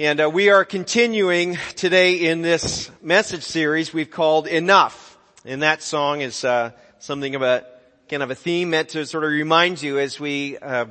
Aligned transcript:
And 0.00 0.18
uh, 0.18 0.30
we 0.30 0.48
are 0.48 0.64
continuing 0.64 1.58
today 1.76 2.14
in 2.14 2.40
this 2.40 2.90
message 3.02 3.42
series 3.42 3.92
we've 3.92 4.10
called 4.10 4.46
Enough. 4.46 5.18
And 5.44 5.60
that 5.60 5.82
song 5.82 6.22
is 6.22 6.42
uh, 6.42 6.70
something 7.00 7.34
of 7.34 7.42
a 7.42 7.66
kind 8.08 8.22
of 8.22 8.30
a 8.30 8.34
theme 8.34 8.70
meant 8.70 8.88
to 8.88 9.04
sort 9.04 9.24
of 9.24 9.30
remind 9.30 9.82
you 9.82 9.98
as 9.98 10.18
we 10.18 10.56
uh, 10.56 10.86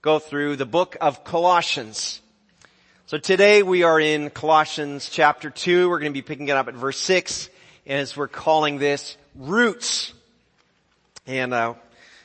go 0.00 0.18
through 0.18 0.56
the 0.56 0.66
book 0.66 0.96
of 1.00 1.22
Colossians. 1.22 2.20
So 3.06 3.16
today 3.16 3.62
we 3.62 3.84
are 3.84 4.00
in 4.00 4.28
Colossians 4.28 5.08
chapter 5.08 5.48
2. 5.48 5.88
We're 5.88 6.00
going 6.00 6.10
to 6.10 6.12
be 6.12 6.20
picking 6.20 6.48
it 6.48 6.56
up 6.56 6.66
at 6.66 6.74
verse 6.74 6.98
6 6.98 7.48
as 7.86 8.16
we're 8.16 8.26
calling 8.26 8.78
this 8.78 9.16
Roots. 9.36 10.14
And 11.28 11.54
I 11.54 11.66
uh, 11.66 11.74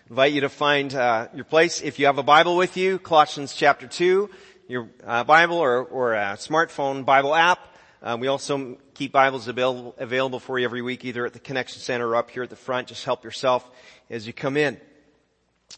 invite 0.09 0.33
you 0.33 0.41
to 0.41 0.49
find 0.49 0.95
uh, 0.95 1.27
your 1.35 1.45
place. 1.45 1.79
If 1.81 1.99
you 1.99 2.07
have 2.07 2.17
a 2.17 2.23
Bible 2.23 2.57
with 2.57 2.75
you, 2.75 2.97
Colossians 2.97 3.53
chapter 3.53 3.85
2 3.85 4.31
your 4.67 4.89
uh, 5.05 5.23
Bible 5.23 5.57
or, 5.57 5.83
or 5.83 6.13
a 6.13 6.35
smartphone 6.35 7.05
Bible 7.05 7.33
app. 7.33 7.59
Um, 8.01 8.19
we 8.19 8.27
also 8.27 8.77
keep 8.93 9.11
Bibles 9.11 9.47
available, 9.47 9.95
available 9.97 10.39
for 10.39 10.59
you 10.59 10.65
every 10.65 10.81
week, 10.81 11.05
either 11.05 11.25
at 11.25 11.33
the 11.33 11.39
Connection 11.39 11.81
Center 11.81 12.07
or 12.07 12.15
up 12.17 12.29
here 12.29 12.43
at 12.43 12.49
the 12.49 12.55
front. 12.55 12.89
Just 12.89 13.05
help 13.05 13.23
yourself 13.23 13.67
as 14.09 14.27
you 14.27 14.33
come 14.33 14.57
in. 14.57 14.79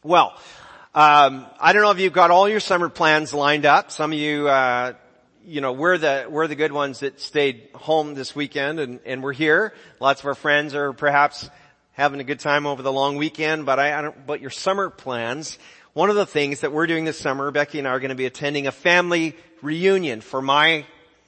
Well, 0.04 0.34
um, 0.96 1.46
I 1.60 1.72
don't 1.72 1.84
know 1.84 1.92
if 1.92 2.00
you've 2.00 2.14
got 2.14 2.32
all 2.32 2.50
your 2.50 2.60
summer 2.60 2.90
plans 2.90 3.34
lined 3.34 3.66
up. 3.66 3.92
Some 3.92 4.12
of 4.12 4.18
you, 4.18 4.48
uh, 4.48 4.94
you 5.46 5.62
know, 5.62 5.72
we're 5.74 5.98
the 5.98 6.26
we're 6.30 6.48
the 6.48 6.56
good 6.56 6.72
ones 6.72 7.02
that 7.02 7.22
stayed 7.22 7.70
home 7.74 8.16
this 8.16 8.36
weekend, 8.36 8.80
and, 8.80 9.00
and 9.06 9.24
we're 9.24 9.34
here. 9.34 9.74
Lots 10.00 10.22
of 10.22 10.26
our 10.26 10.36
friends 10.36 10.74
are 10.76 10.94
perhaps 10.94 11.50
having 12.00 12.20
a 12.20 12.24
good 12.24 12.40
time 12.40 12.66
over 12.66 12.82
the 12.82 12.92
long 12.92 13.18
weekend, 13.18 13.66
but 13.66 13.78
I, 13.78 14.00
I 14.00 14.02
don't. 14.02 14.26
But 14.26 14.42
your 14.42 14.50
summer 14.50 14.90
plans 14.90 15.60
one 15.94 16.12
of 16.12 16.16
the 16.16 16.26
things 16.26 16.62
that 16.62 16.72
we're 16.72 16.88
doing 16.88 17.04
this 17.04 17.18
summer, 17.18 17.50
Becky 17.50 17.80
and 17.80 17.88
I 17.88 17.92
are 17.92 18.00
going 18.00 18.10
to 18.10 18.16
be 18.16 18.28
attending 18.28 18.68
a 18.68 18.72
family 18.72 19.36
reunion 19.62 20.22
for 20.22 20.42
my 20.42 20.86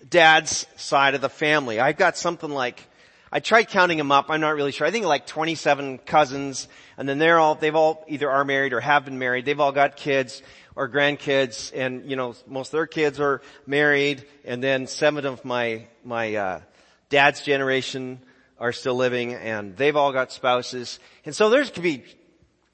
dad's 0.08 0.68
side 0.78 1.16
of 1.16 1.22
the 1.22 1.30
family. 1.30 1.80
I've 1.80 1.98
got 1.98 2.16
something 2.16 2.50
like, 2.50 2.88
I 3.32 3.40
tried 3.40 3.70
counting 3.70 3.98
them 3.98 4.12
up, 4.12 4.28
I'm 4.30 4.40
not 4.40 4.56
really 4.56 4.72
sure. 4.72 4.86
I 4.86 4.92
think 4.92 5.06
like 5.06 5.26
27 5.26 5.98
cousins, 5.98 6.68
and 6.96 7.10
then 7.10 7.18
they're 7.18 7.40
all, 7.40 7.56
they've 7.56 7.76
all 7.76 8.06
either 8.08 8.30
are 8.30 8.46
married 8.46 8.72
or 8.72 8.80
have 8.80 9.04
been 9.04 9.18
married. 9.18 9.46
They've 9.46 9.60
all 9.60 9.72
got 9.72 9.98
kids 9.98 10.44
or 10.76 10.88
grandkids, 10.88 11.72
and 11.76 12.10
you 12.10 12.16
know, 12.16 12.36
most 12.48 12.68
of 12.68 12.74
their 12.74 12.88
kids 12.88 13.20
are 13.20 13.42
married, 13.66 14.26
and 14.46 14.64
then 14.64 14.86
seven 14.86 15.26
of 15.26 15.44
my, 15.44 15.88
my, 16.06 16.36
uh, 16.36 16.62
dad's 17.10 17.42
generation 17.42 18.22
are 18.62 18.72
still 18.72 18.96
living, 18.96 19.34
and 19.34 19.76
they've 19.76 19.98
all 19.98 20.14
got 20.14 20.32
spouses. 20.32 21.00
And 21.26 21.36
so 21.36 21.50
there's 21.50 21.70
could 21.70 21.84
be 21.84 22.06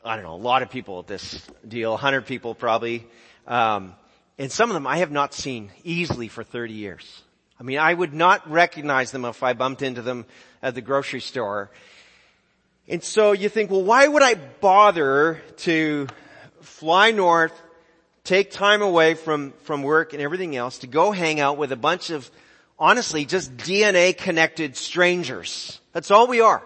I 0.06 0.16
don't 0.16 0.24
know, 0.24 0.36
a 0.36 0.38
lot 0.38 0.62
of 0.62 0.70
people 0.70 1.00
at 1.00 1.08
this 1.08 1.42
deal, 1.68 1.92
100 1.92 2.26
people 2.28 2.54
probably. 2.56 3.08
Um, 3.48 3.94
and 4.38 4.52
some 4.52 4.70
of 4.70 4.74
them 4.74 4.86
I 4.86 4.98
have 4.98 5.12
not 5.12 5.34
seen 5.34 5.72
easily 5.84 6.28
for 6.28 6.44
30 6.44 6.74
years. 6.74 7.24
I 7.60 7.64
mean, 7.64 7.80
I 7.80 7.94
would 7.94 8.14
not 8.14 8.50
recognize 8.50 9.12
them 9.12 9.26
if 9.26 9.42
I 9.44 9.54
bumped 9.54 9.82
into 9.82 10.02
them 10.02 10.26
at 10.62 10.76
the 10.76 10.82
grocery 10.82 11.22
store. 11.22 11.72
And 12.88 13.04
so 13.04 13.32
you 13.32 13.50
think, 13.50 13.72
well, 13.72 13.84
why 13.84 14.08
would 14.08 14.24
I 14.24 14.36
bother 14.36 15.42
to 15.58 16.08
fly 16.62 17.12
north, 17.12 17.60
take 18.24 18.52
time 18.52 18.82
away 18.82 19.16
from, 19.16 19.54
from 19.64 19.84
work 19.84 20.14
and 20.14 20.22
everything 20.22 20.56
else 20.56 20.78
to 20.80 20.88
go 20.88 21.12
hang 21.12 21.40
out 21.40 21.58
with 21.58 21.72
a 21.72 21.78
bunch 21.78 22.12
of, 22.12 22.30
honestly, 22.80 23.26
just 23.26 23.56
DNA 23.58 24.18
connected 24.18 24.76
strangers. 24.76 25.80
That's 25.94 26.12
all 26.12 26.28
we 26.28 26.42
are. 26.42 26.64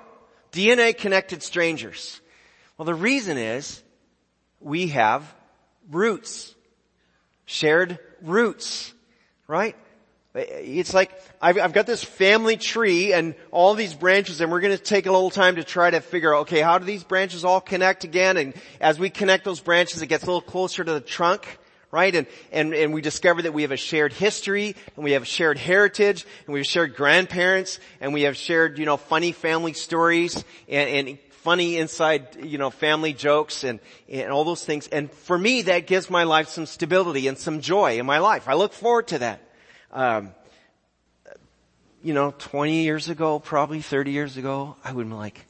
DNA 0.52 0.98
connected 0.98 1.44
strangers. 1.44 2.20
Well, 2.78 2.86
the 2.86 2.96
reason 2.96 3.38
is 3.38 3.82
we 4.60 4.88
have 4.88 5.24
roots. 5.90 6.54
Shared 7.46 8.00
roots. 8.22 8.94
Right? 9.48 9.76
It's 10.34 10.94
like, 10.94 11.12
I've, 11.42 11.58
I've, 11.58 11.74
got 11.74 11.86
this 11.86 12.02
family 12.02 12.56
tree 12.56 13.12
and 13.12 13.36
all 13.52 13.74
these 13.74 13.94
branches 13.94 14.40
and 14.40 14.50
we're 14.50 14.62
going 14.62 14.78
to 14.78 14.82
take 14.82 15.06
a 15.06 15.12
little 15.12 15.30
time 15.30 15.58
to 15.58 15.64
try 15.66 15.90
to 15.90 16.00
figure 16.00 16.34
out, 16.34 16.42
okay, 16.42 16.62
how 16.62 16.78
do 16.78 16.86
these 16.86 17.04
branches 17.04 17.44
all 17.44 17.60
connect 17.60 18.06
again? 18.06 18.38
And 18.38 18.54
as 18.80 18.98
we 18.98 19.10
connect 19.10 19.44
those 19.44 19.60
branches, 19.60 20.02
it 20.02 20.08
gets 20.08 20.24
a 20.24 20.28
little 20.28 20.40
closer 20.40 20.86
to 20.86 20.94
the 20.94 21.02
trunk, 21.02 21.60
right? 21.92 22.16
And, 22.16 22.28
and, 22.52 22.74
and 22.74 22.94
we 22.94 23.02
discover 23.02 23.42
that 23.42 23.54
we 23.54 23.64
have 23.64 23.72
a 23.72 23.78
shared 23.78 24.14
history 24.14 24.76
and 24.96 25.04
we 25.04 25.12
have 25.12 25.24
a 25.24 25.26
shared 25.26 25.58
heritage 25.58 26.26
and 26.46 26.54
we 26.54 26.60
have 26.60 26.68
shared 26.68 26.96
grandparents 26.96 27.80
and 28.00 28.14
we 28.14 28.24
have 28.24 28.38
shared, 28.38 28.80
you 28.80 28.86
know, 28.86 28.98
funny 28.98 29.34
family 29.34 29.74
stories 29.74 30.44
and, 30.70 31.08
and 31.08 31.20
funny 31.42 31.78
inside, 31.78 32.38
you 32.42 32.58
know, 32.58 32.70
family 32.70 33.14
jokes 33.14 33.64
and, 33.64 33.80
and 34.08 34.32
all 34.32 34.44
those 34.44 34.64
things. 34.64 34.88
And 34.88 35.12
for 35.12 35.38
me, 35.38 35.64
that 35.64 35.88
gives 35.88 36.10
my 36.10 36.24
life 36.24 36.48
some 36.48 36.66
stability 36.66 37.28
and 37.28 37.38
some 37.38 37.62
joy 37.62 38.00
in 38.00 38.06
my 38.06 38.20
life. 38.20 38.48
I 38.48 38.54
look 38.54 38.74
forward 38.74 39.08
to 39.10 39.20
that. 39.20 39.42
Um, 39.92 40.34
you 42.04 42.14
know, 42.14 42.34
20 42.38 42.84
years 42.84 43.10
ago, 43.10 43.40
probably 43.40 43.82
30 43.82 44.12
years 44.12 44.38
ago, 44.38 44.76
I 44.84 44.92
would 44.92 45.08
be 45.08 45.14
like, 45.14 45.46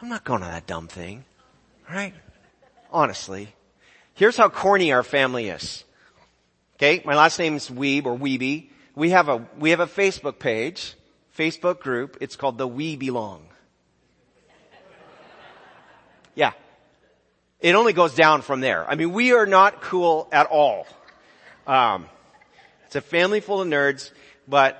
I'm 0.00 0.08
not 0.08 0.24
going 0.24 0.40
to 0.40 0.46
that 0.46 0.66
dumb 0.66 0.88
thing. 0.88 1.24
Right? 1.88 2.14
Honestly. 2.90 3.54
Here's 4.14 4.36
how 4.36 4.48
corny 4.48 4.92
our 4.92 5.02
family 5.02 5.48
is. 5.48 5.84
Okay? 6.76 7.02
My 7.04 7.14
last 7.14 7.38
name 7.38 7.56
is 7.56 7.68
Weeb 7.68 8.06
or 8.06 8.16
Weeby. 8.16 8.70
We 8.94 9.10
have 9.10 9.28
a, 9.28 9.46
we 9.58 9.70
have 9.70 9.80
a 9.80 9.86
Facebook 9.86 10.38
page, 10.38 10.94
Facebook 11.36 11.80
group. 11.80 12.18
It's 12.20 12.36
called 12.36 12.58
the 12.58 12.68
We 12.68 12.96
Belong. 12.96 13.46
Yeah. 16.34 16.52
It 17.60 17.74
only 17.74 17.92
goes 17.92 18.14
down 18.14 18.42
from 18.42 18.60
there. 18.60 18.88
I 18.88 18.96
mean, 18.96 19.12
we 19.12 19.32
are 19.32 19.46
not 19.46 19.82
cool 19.82 20.28
at 20.32 20.46
all. 20.46 20.86
Um, 21.66 22.06
it's 22.86 22.96
a 22.96 23.00
family 23.00 23.40
full 23.40 23.60
of 23.60 23.68
nerds, 23.68 24.10
but 24.48 24.78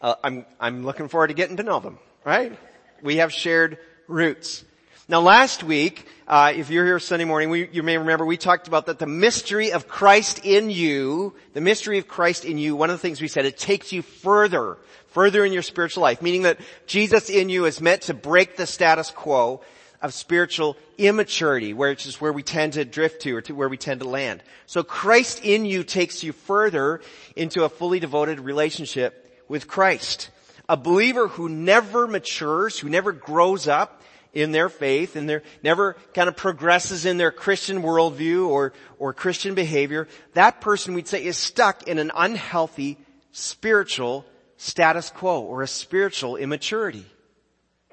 uh, 0.00 0.16
I'm 0.24 0.44
I'm 0.58 0.84
looking 0.84 1.08
forward 1.08 1.28
to 1.28 1.34
getting 1.34 1.58
to 1.58 1.62
know 1.62 1.80
them. 1.80 1.98
Right? 2.24 2.58
We 3.02 3.16
have 3.16 3.32
shared 3.32 3.78
roots. 4.08 4.64
Now, 5.06 5.20
last 5.20 5.62
week, 5.62 6.06
uh, 6.26 6.54
if 6.56 6.70
you're 6.70 6.86
here 6.86 6.98
Sunday 6.98 7.26
morning, 7.26 7.50
we, 7.50 7.68
you 7.70 7.82
may 7.82 7.98
remember 7.98 8.24
we 8.24 8.38
talked 8.38 8.68
about 8.68 8.86
that 8.86 8.98
the 8.98 9.06
mystery 9.06 9.70
of 9.70 9.86
Christ 9.86 10.38
in 10.46 10.70
you, 10.70 11.34
the 11.52 11.60
mystery 11.60 11.98
of 11.98 12.08
Christ 12.08 12.46
in 12.46 12.56
you. 12.56 12.74
One 12.74 12.88
of 12.88 12.94
the 12.94 13.00
things 13.00 13.20
we 13.20 13.28
said 13.28 13.44
it 13.44 13.58
takes 13.58 13.92
you 13.92 14.00
further, 14.00 14.78
further 15.08 15.44
in 15.44 15.52
your 15.52 15.60
spiritual 15.60 16.02
life, 16.02 16.22
meaning 16.22 16.44
that 16.44 16.58
Jesus 16.86 17.28
in 17.28 17.50
you 17.50 17.66
is 17.66 17.82
meant 17.82 18.00
to 18.02 18.14
break 18.14 18.56
the 18.56 18.66
status 18.66 19.10
quo 19.10 19.60
of 20.00 20.14
spiritual 20.14 20.74
immaturity, 20.96 21.74
which 21.74 22.06
is 22.06 22.18
where 22.18 22.32
we 22.32 22.42
tend 22.42 22.72
to 22.72 22.86
drift 22.86 23.20
to 23.22 23.36
or 23.36 23.42
to 23.42 23.54
where 23.54 23.68
we 23.68 23.76
tend 23.76 24.00
to 24.00 24.08
land. 24.08 24.42
So 24.64 24.82
Christ 24.82 25.44
in 25.44 25.66
you 25.66 25.84
takes 25.84 26.22
you 26.22 26.32
further 26.32 27.02
into 27.36 27.64
a 27.64 27.68
fully 27.68 28.00
devoted 28.00 28.40
relationship 28.40 29.42
with 29.48 29.68
Christ. 29.68 30.30
A 30.66 30.78
believer 30.78 31.28
who 31.28 31.50
never 31.50 32.06
matures, 32.06 32.78
who 32.78 32.88
never 32.88 33.12
grows 33.12 33.68
up 33.68 34.00
in 34.34 34.52
their 34.52 34.68
faith 34.68 35.16
and 35.16 35.28
their 35.28 35.42
never 35.62 35.96
kind 36.12 36.28
of 36.28 36.36
progresses 36.36 37.06
in 37.06 37.16
their 37.16 37.30
Christian 37.30 37.82
worldview 37.82 38.48
or, 38.48 38.72
or 38.98 39.12
Christian 39.12 39.54
behavior, 39.54 40.08
that 40.34 40.60
person 40.60 40.94
we'd 40.94 41.08
say 41.08 41.24
is 41.24 41.36
stuck 41.36 41.86
in 41.88 41.98
an 41.98 42.10
unhealthy 42.14 42.98
spiritual 43.32 44.26
status 44.56 45.10
quo 45.10 45.40
or 45.40 45.62
a 45.62 45.66
spiritual 45.66 46.36
immaturity. 46.36 47.06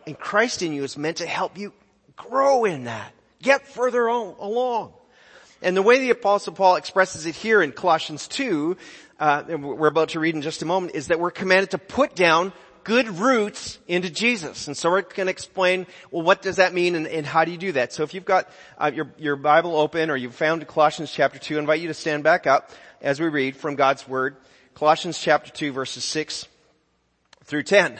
And 0.05 0.17
Christ 0.17 0.61
in 0.61 0.73
you 0.73 0.83
is 0.83 0.97
meant 0.97 1.17
to 1.17 1.27
help 1.27 1.57
you 1.57 1.73
grow 2.15 2.65
in 2.65 2.85
that. 2.85 3.13
Get 3.41 3.67
further 3.67 4.09
on, 4.09 4.35
along. 4.39 4.93
And 5.61 5.77
the 5.77 5.81
way 5.81 5.99
the 5.99 6.09
apostle 6.09 6.53
Paul 6.53 6.75
expresses 6.75 7.27
it 7.27 7.35
here 7.35 7.61
in 7.61 7.71
Colossians 7.71 8.27
2, 8.27 8.77
uh, 9.19 9.43
we're 9.47 9.87
about 9.87 10.09
to 10.09 10.19
read 10.19 10.33
in 10.33 10.41
just 10.41 10.63
a 10.63 10.65
moment, 10.65 10.95
is 10.95 11.07
that 11.07 11.19
we're 11.19 11.31
commanded 11.31 11.71
to 11.71 11.77
put 11.77 12.15
down 12.15 12.51
good 12.83 13.07
roots 13.07 13.79
into 13.87 14.09
Jesus. 14.09 14.67
And 14.67 14.75
so 14.75 14.89
we're 14.89 15.01
going 15.01 15.27
to 15.27 15.31
explain, 15.31 15.87
well, 16.09 16.23
what 16.23 16.41
does 16.41 16.57
that 16.57 16.73
mean 16.73 16.95
and, 16.95 17.07
and 17.07 17.25
how 17.25 17.45
do 17.45 17.51
you 17.51 17.57
do 17.57 17.71
that? 17.73 17.93
So 17.93 18.03
if 18.03 18.13
you've 18.13 18.25
got 18.25 18.49
uh, 18.77 18.91
your, 18.93 19.11
your 19.17 19.35
Bible 19.35 19.75
open 19.75 20.09
or 20.09 20.15
you've 20.15 20.35
found 20.35 20.65
Colossians 20.67 21.11
chapter 21.11 21.39
2, 21.39 21.55
I 21.55 21.59
invite 21.59 21.81
you 21.81 21.87
to 21.87 21.93
stand 21.93 22.23
back 22.23 22.47
up 22.47 22.71
as 23.01 23.19
we 23.19 23.27
read 23.27 23.55
from 23.55 23.75
God's 23.75 24.07
Word. 24.07 24.35
Colossians 24.73 25.19
chapter 25.19 25.51
2 25.51 25.71
verses 25.71 26.03
6 26.03 26.47
through 27.43 27.63
10. 27.63 27.99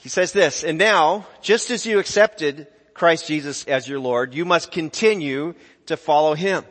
He 0.00 0.08
says 0.08 0.32
this, 0.32 0.64
and 0.64 0.78
now, 0.78 1.26
just 1.42 1.70
as 1.70 1.86
you 1.86 2.00
accepted 2.00 2.66
Christ 2.92 3.28
Jesus 3.28 3.64
as 3.66 3.86
your 3.86 4.00
Lord, 4.00 4.34
you 4.34 4.44
must 4.44 4.72
continue 4.72 5.54
to 5.86 5.96
follow 5.96 6.34
Him. 6.34 6.64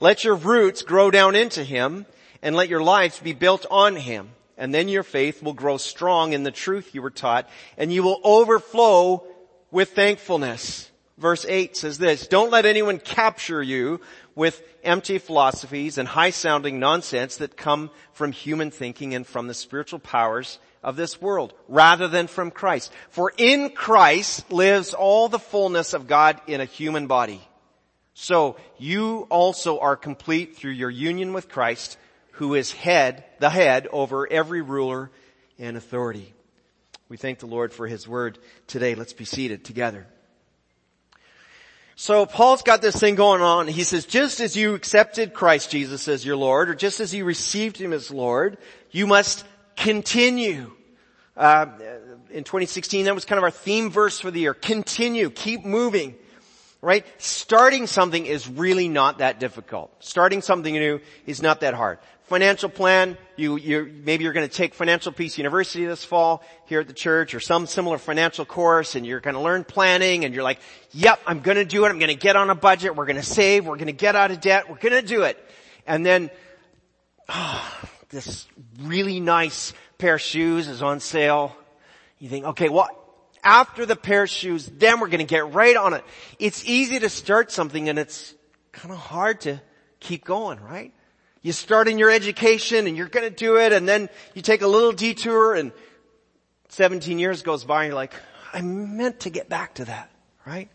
Let 0.00 0.22
your 0.22 0.36
roots 0.36 0.82
grow 0.82 1.10
down 1.10 1.34
into 1.34 1.64
Him 1.64 2.06
and 2.40 2.54
let 2.54 2.68
your 2.68 2.82
lives 2.82 3.18
be 3.18 3.32
built 3.32 3.66
on 3.68 3.96
Him. 3.96 4.30
And 4.58 4.74
then 4.74 4.88
your 4.88 5.04
faith 5.04 5.42
will 5.42 5.54
grow 5.54 5.76
strong 5.76 6.32
in 6.34 6.42
the 6.42 6.50
truth 6.50 6.94
you 6.94 7.00
were 7.00 7.10
taught 7.10 7.48
and 7.76 7.92
you 7.92 8.02
will 8.02 8.20
overflow 8.24 9.24
with 9.70 9.90
thankfulness. 9.92 10.90
Verse 11.16 11.46
8 11.48 11.76
says 11.76 11.98
this, 11.98 12.26
don't 12.26 12.50
let 12.50 12.66
anyone 12.66 12.98
capture 12.98 13.62
you 13.62 14.00
with 14.34 14.62
empty 14.84 15.18
philosophies 15.18 15.98
and 15.98 16.06
high 16.06 16.30
sounding 16.30 16.78
nonsense 16.78 17.36
that 17.38 17.56
come 17.56 17.90
from 18.12 18.32
human 18.32 18.70
thinking 18.70 19.14
and 19.14 19.26
from 19.26 19.46
the 19.46 19.54
spiritual 19.54 19.98
powers 19.98 20.58
of 20.82 20.96
this 20.96 21.20
world 21.20 21.54
rather 21.66 22.08
than 22.08 22.26
from 22.26 22.50
Christ. 22.50 22.92
For 23.10 23.32
in 23.36 23.70
Christ 23.70 24.50
lives 24.52 24.94
all 24.94 25.28
the 25.28 25.38
fullness 25.38 25.92
of 25.94 26.06
God 26.06 26.40
in 26.46 26.60
a 26.60 26.64
human 26.66 27.06
body. 27.06 27.40
So 28.14 28.56
you 28.78 29.26
also 29.30 29.78
are 29.78 29.96
complete 29.96 30.56
through 30.56 30.72
your 30.72 30.90
union 30.90 31.32
with 31.32 31.48
Christ, 31.48 31.96
who 32.38 32.54
is 32.54 32.70
head, 32.70 33.24
the 33.40 33.50
head 33.50 33.88
over 33.90 34.30
every 34.30 34.62
ruler 34.62 35.10
and 35.58 35.76
authority. 35.76 36.32
We 37.08 37.16
thank 37.16 37.40
the 37.40 37.46
Lord 37.46 37.72
for 37.72 37.88
His 37.88 38.06
word 38.06 38.38
today. 38.68 38.94
Let's 38.94 39.12
be 39.12 39.24
seated 39.24 39.64
together. 39.64 40.06
So 41.96 42.26
Paul's 42.26 42.62
got 42.62 42.80
this 42.80 42.94
thing 42.94 43.16
going 43.16 43.42
on. 43.42 43.66
He 43.66 43.82
says, 43.82 44.06
just 44.06 44.38
as 44.38 44.56
you 44.56 44.74
accepted 44.74 45.34
Christ 45.34 45.72
Jesus 45.72 46.06
as 46.06 46.24
your 46.24 46.36
Lord, 46.36 46.70
or 46.70 46.76
just 46.76 47.00
as 47.00 47.12
you 47.12 47.24
received 47.24 47.76
Him 47.76 47.92
as 47.92 48.12
Lord, 48.12 48.56
you 48.92 49.08
must 49.08 49.44
continue. 49.74 50.70
Uh, 51.36 51.66
in 52.30 52.44
2016, 52.44 53.06
that 53.06 53.16
was 53.16 53.24
kind 53.24 53.38
of 53.38 53.42
our 53.42 53.50
theme 53.50 53.90
verse 53.90 54.20
for 54.20 54.30
the 54.30 54.38
year. 54.38 54.54
Continue, 54.54 55.28
keep 55.28 55.64
moving. 55.64 56.14
Right? 56.80 57.04
Starting 57.18 57.88
something 57.88 58.24
is 58.24 58.48
really 58.48 58.88
not 58.88 59.18
that 59.18 59.40
difficult. 59.40 59.92
Starting 59.98 60.42
something 60.42 60.72
new 60.72 61.00
is 61.26 61.42
not 61.42 61.60
that 61.60 61.74
hard 61.74 61.98
financial 62.28 62.68
plan. 62.68 63.16
You, 63.36 63.56
you, 63.56 63.90
maybe 64.04 64.24
you're 64.24 64.34
going 64.34 64.48
to 64.48 64.54
take 64.54 64.74
Financial 64.74 65.10
Peace 65.10 65.38
University 65.38 65.86
this 65.86 66.04
fall 66.04 66.44
here 66.66 66.80
at 66.80 66.86
the 66.86 66.92
church 66.92 67.34
or 67.34 67.40
some 67.40 67.66
similar 67.66 67.96
financial 67.96 68.44
course 68.44 68.94
and 68.94 69.06
you're 69.06 69.20
going 69.20 69.34
to 69.34 69.40
learn 69.40 69.64
planning 69.64 70.24
and 70.24 70.34
you're 70.34 70.44
like, 70.44 70.60
yep, 70.92 71.20
I'm 71.26 71.40
going 71.40 71.56
to 71.56 71.64
do 71.64 71.84
it. 71.84 71.88
I'm 71.88 71.98
going 71.98 72.10
to 72.10 72.14
get 72.14 72.36
on 72.36 72.50
a 72.50 72.54
budget. 72.54 72.94
We're 72.94 73.06
going 73.06 73.16
to 73.16 73.22
save. 73.22 73.66
We're 73.66 73.76
going 73.76 73.86
to 73.86 73.92
get 73.92 74.14
out 74.14 74.30
of 74.30 74.40
debt. 74.40 74.68
We're 74.68 74.76
going 74.76 75.00
to 75.00 75.06
do 75.06 75.22
it. 75.22 75.42
And 75.86 76.04
then, 76.04 76.30
oh, 77.28 77.80
this 78.10 78.46
really 78.82 79.20
nice 79.20 79.72
pair 79.96 80.14
of 80.14 80.20
shoes 80.20 80.68
is 80.68 80.82
on 80.82 81.00
sale. 81.00 81.56
You 82.18 82.28
think, 82.28 82.44
okay, 82.46 82.68
well, 82.68 82.90
after 83.42 83.86
the 83.86 83.96
pair 83.96 84.24
of 84.24 84.30
shoes, 84.30 84.66
then 84.66 85.00
we're 85.00 85.08
going 85.08 85.18
to 85.18 85.24
get 85.24 85.52
right 85.52 85.76
on 85.76 85.94
it. 85.94 86.04
It's 86.38 86.64
easy 86.64 86.98
to 86.98 87.08
start 87.08 87.50
something 87.52 87.88
and 87.88 87.98
it's 87.98 88.34
kind 88.72 88.92
of 88.92 88.98
hard 88.98 89.40
to 89.42 89.60
keep 90.00 90.24
going, 90.24 90.60
right? 90.60 90.92
You 91.42 91.52
start 91.52 91.88
in 91.88 91.98
your 91.98 92.10
education 92.10 92.86
and 92.86 92.96
you're 92.96 93.08
gonna 93.08 93.30
do 93.30 93.56
it 93.58 93.72
and 93.72 93.88
then 93.88 94.08
you 94.34 94.42
take 94.42 94.62
a 94.62 94.66
little 94.66 94.92
detour 94.92 95.54
and 95.54 95.72
17 96.68 97.18
years 97.18 97.42
goes 97.42 97.64
by 97.64 97.84
and 97.84 97.90
you're 97.90 97.94
like, 97.96 98.14
I 98.52 98.60
meant 98.60 99.20
to 99.20 99.30
get 99.30 99.48
back 99.48 99.74
to 99.74 99.84
that, 99.86 100.10
right? 100.46 100.68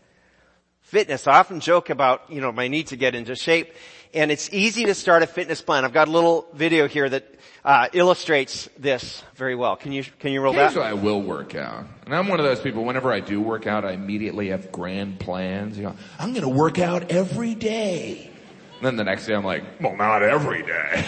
Fitness. 0.82 1.26
I 1.26 1.38
often 1.38 1.60
joke 1.60 1.90
about, 1.90 2.30
you 2.30 2.40
know, 2.40 2.52
my 2.52 2.68
need 2.68 2.88
to 2.88 2.96
get 2.96 3.14
into 3.14 3.34
shape 3.34 3.72
and 4.14 4.30
it's 4.30 4.48
easy 4.52 4.84
to 4.86 4.94
start 4.94 5.22
a 5.22 5.26
fitness 5.26 5.60
plan. 5.60 5.84
I've 5.84 5.92
got 5.92 6.08
a 6.08 6.10
little 6.10 6.46
video 6.54 6.86
here 6.88 7.08
that 7.08 7.24
uh, 7.64 7.88
illustrates 7.92 8.68
this 8.78 9.22
very 9.36 9.54
well. 9.54 9.76
Can 9.76 9.92
you 9.92 10.04
can 10.20 10.32
you 10.32 10.40
roll 10.40 10.52
that? 10.54 10.76
I 10.76 10.92
will 10.94 11.20
work 11.22 11.54
out, 11.54 11.86
and 12.06 12.14
I'm 12.14 12.28
one 12.28 12.38
of 12.38 12.46
those 12.46 12.60
people. 12.60 12.84
Whenever 12.84 13.12
I 13.12 13.20
do 13.20 13.40
work 13.40 13.66
out, 13.66 13.84
I 13.84 13.92
immediately 13.92 14.48
have 14.48 14.70
grand 14.70 15.18
plans. 15.18 15.76
You 15.76 15.84
know, 15.84 15.96
I'm 16.18 16.30
going 16.32 16.42
to 16.42 16.48
work 16.48 16.78
out 16.78 17.10
every 17.10 17.54
day 17.54 18.30
And 18.76 18.86
then 18.86 18.96
the 18.96 19.04
next 19.04 19.26
day 19.26 19.34
I'm 19.34 19.44
like, 19.44 19.64
well, 19.80 19.96
not 19.96 20.22
every 20.22 20.62
day. 20.62 20.90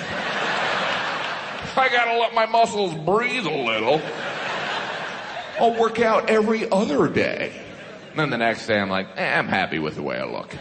I 1.79 1.89
gotta 1.93 2.19
let 2.19 2.33
my 2.35 2.47
muscles 2.47 2.95
breathe 2.95 3.45
a 3.45 3.51
little. 3.51 4.01
I'll 5.61 5.79
work 5.79 6.01
out 6.01 6.31
every 6.31 6.69
other 6.71 7.07
day. 7.09 7.53
And 8.11 8.19
then 8.19 8.31
the 8.31 8.39
next 8.39 8.67
day 8.67 8.79
I'm 8.79 8.89
like, 8.89 9.09
eh, 9.17 9.39
I'm 9.39 9.49
happy 9.49 9.79
with 9.79 9.97
the 9.97 10.03
way 10.03 10.19
I 10.19 10.25
look. 10.25 10.55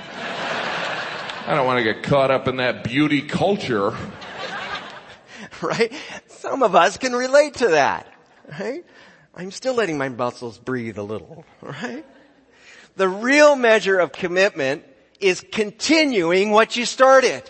I 1.47 1.53
don't 1.53 1.67
want 1.67 1.77
to 1.77 1.83
get 1.83 2.01
caught 2.01 2.31
up 2.31 2.47
in 2.47 2.57
that 2.57 2.83
beauty 2.83 3.21
culture. 3.21 3.95
Right? 5.61 5.93
Some 6.27 6.63
of 6.63 6.75
us 6.75 6.97
can 6.97 7.13
relate 7.13 7.55
to 7.55 7.69
that. 7.69 8.11
Right? 8.59 8.83
I'm 9.33 9.51
still 9.51 9.73
letting 9.73 9.97
my 9.97 10.09
muscles 10.09 10.57
breathe 10.57 10.97
a 10.97 11.03
little. 11.03 11.45
Right? 11.61 12.05
The 12.97 13.07
real 13.07 13.55
measure 13.55 13.97
of 13.97 14.11
commitment 14.11 14.83
is 15.21 15.45
continuing 15.53 16.51
what 16.51 16.75
you 16.75 16.85
started. 16.85 17.49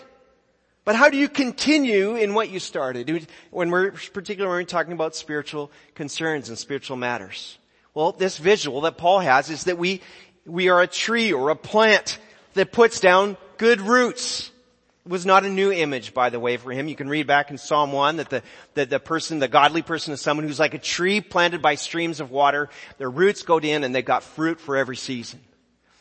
But 0.84 0.94
how 0.94 1.10
do 1.10 1.16
you 1.16 1.28
continue 1.28 2.14
in 2.14 2.32
what 2.32 2.48
you 2.48 2.60
started? 2.60 3.26
When 3.50 3.70
we're, 3.70 3.90
particularly 3.90 4.56
when 4.56 4.62
we're 4.62 4.68
talking 4.68 4.92
about 4.92 5.16
spiritual 5.16 5.72
concerns 5.96 6.48
and 6.48 6.56
spiritual 6.56 6.96
matters. 6.96 7.58
Well, 7.92 8.12
this 8.12 8.38
visual 8.38 8.82
that 8.82 8.98
Paul 8.98 9.18
has 9.18 9.50
is 9.50 9.64
that 9.64 9.78
we, 9.78 10.00
we 10.44 10.68
are 10.68 10.80
a 10.80 10.86
tree 10.86 11.32
or 11.32 11.50
a 11.50 11.56
plant 11.56 12.20
that 12.54 12.70
puts 12.70 13.00
down 13.00 13.36
good 13.58 13.80
roots. 13.80 14.50
Was 15.06 15.24
not 15.24 15.44
a 15.44 15.48
new 15.48 15.70
image, 15.70 16.12
by 16.12 16.30
the 16.30 16.40
way, 16.40 16.56
for 16.56 16.72
him. 16.72 16.88
You 16.88 16.96
can 16.96 17.08
read 17.08 17.28
back 17.28 17.52
in 17.52 17.58
Psalm 17.58 17.92
1 17.92 18.16
that 18.16 18.28
the, 18.28 18.42
that 18.74 18.90
the 18.90 18.98
person, 18.98 19.38
the 19.38 19.46
godly 19.46 19.82
person 19.82 20.12
is 20.12 20.20
someone 20.20 20.44
who's 20.44 20.58
like 20.58 20.74
a 20.74 20.78
tree 20.78 21.20
planted 21.20 21.62
by 21.62 21.76
streams 21.76 22.18
of 22.18 22.32
water. 22.32 22.68
Their 22.98 23.08
roots 23.08 23.42
go 23.42 23.58
in 23.58 23.84
and 23.84 23.94
they've 23.94 24.04
got 24.04 24.24
fruit 24.24 24.58
for 24.58 24.76
every 24.76 24.96
season. 24.96 25.38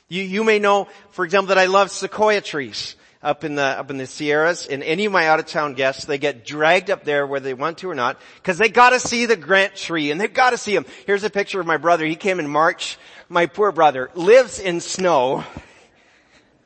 You, 0.08 0.24
you 0.24 0.44
may 0.44 0.58
know, 0.58 0.88
for 1.12 1.24
example, 1.24 1.50
that 1.50 1.60
I 1.60 1.66
love 1.66 1.92
sequoia 1.92 2.42
trees 2.42 2.96
up 3.26 3.44
in 3.44 3.56
the, 3.56 3.64
up 3.64 3.90
in 3.90 3.98
the 3.98 4.06
Sierras. 4.06 4.68
And 4.68 4.84
any 4.84 5.06
of 5.06 5.12
my 5.12 5.28
out 5.28 5.40
of 5.40 5.48
town 5.48 5.74
guests, 5.74 6.06
they 6.06 6.20
get 6.20 6.46
dragged 6.46 6.92
up 6.92 7.04
there 7.04 7.26
whether 7.26 7.44
they 7.44 7.56
want 7.56 7.80
to 7.80 7.90
or 7.90 7.96
not, 7.96 8.22
cause 8.44 8.58
they 8.58 8.70
gotta 8.70 9.00
see 9.00 9.26
the 9.26 9.36
Grant 9.36 9.76
tree 9.76 10.12
and 10.12 10.22
they've 10.22 10.34
gotta 10.34 10.58
see 10.58 10.76
him. 10.76 10.86
Here's 11.08 11.24
a 11.24 11.30
picture 11.30 11.60
of 11.60 11.66
my 11.66 11.78
brother. 11.78 12.06
He 12.06 12.16
came 12.16 12.40
in 12.40 12.48
March. 12.48 12.98
My 13.28 13.48
poor 13.48 13.72
brother 13.72 14.12
lives 14.14 14.60
in 14.60 14.80
snow. 14.80 15.44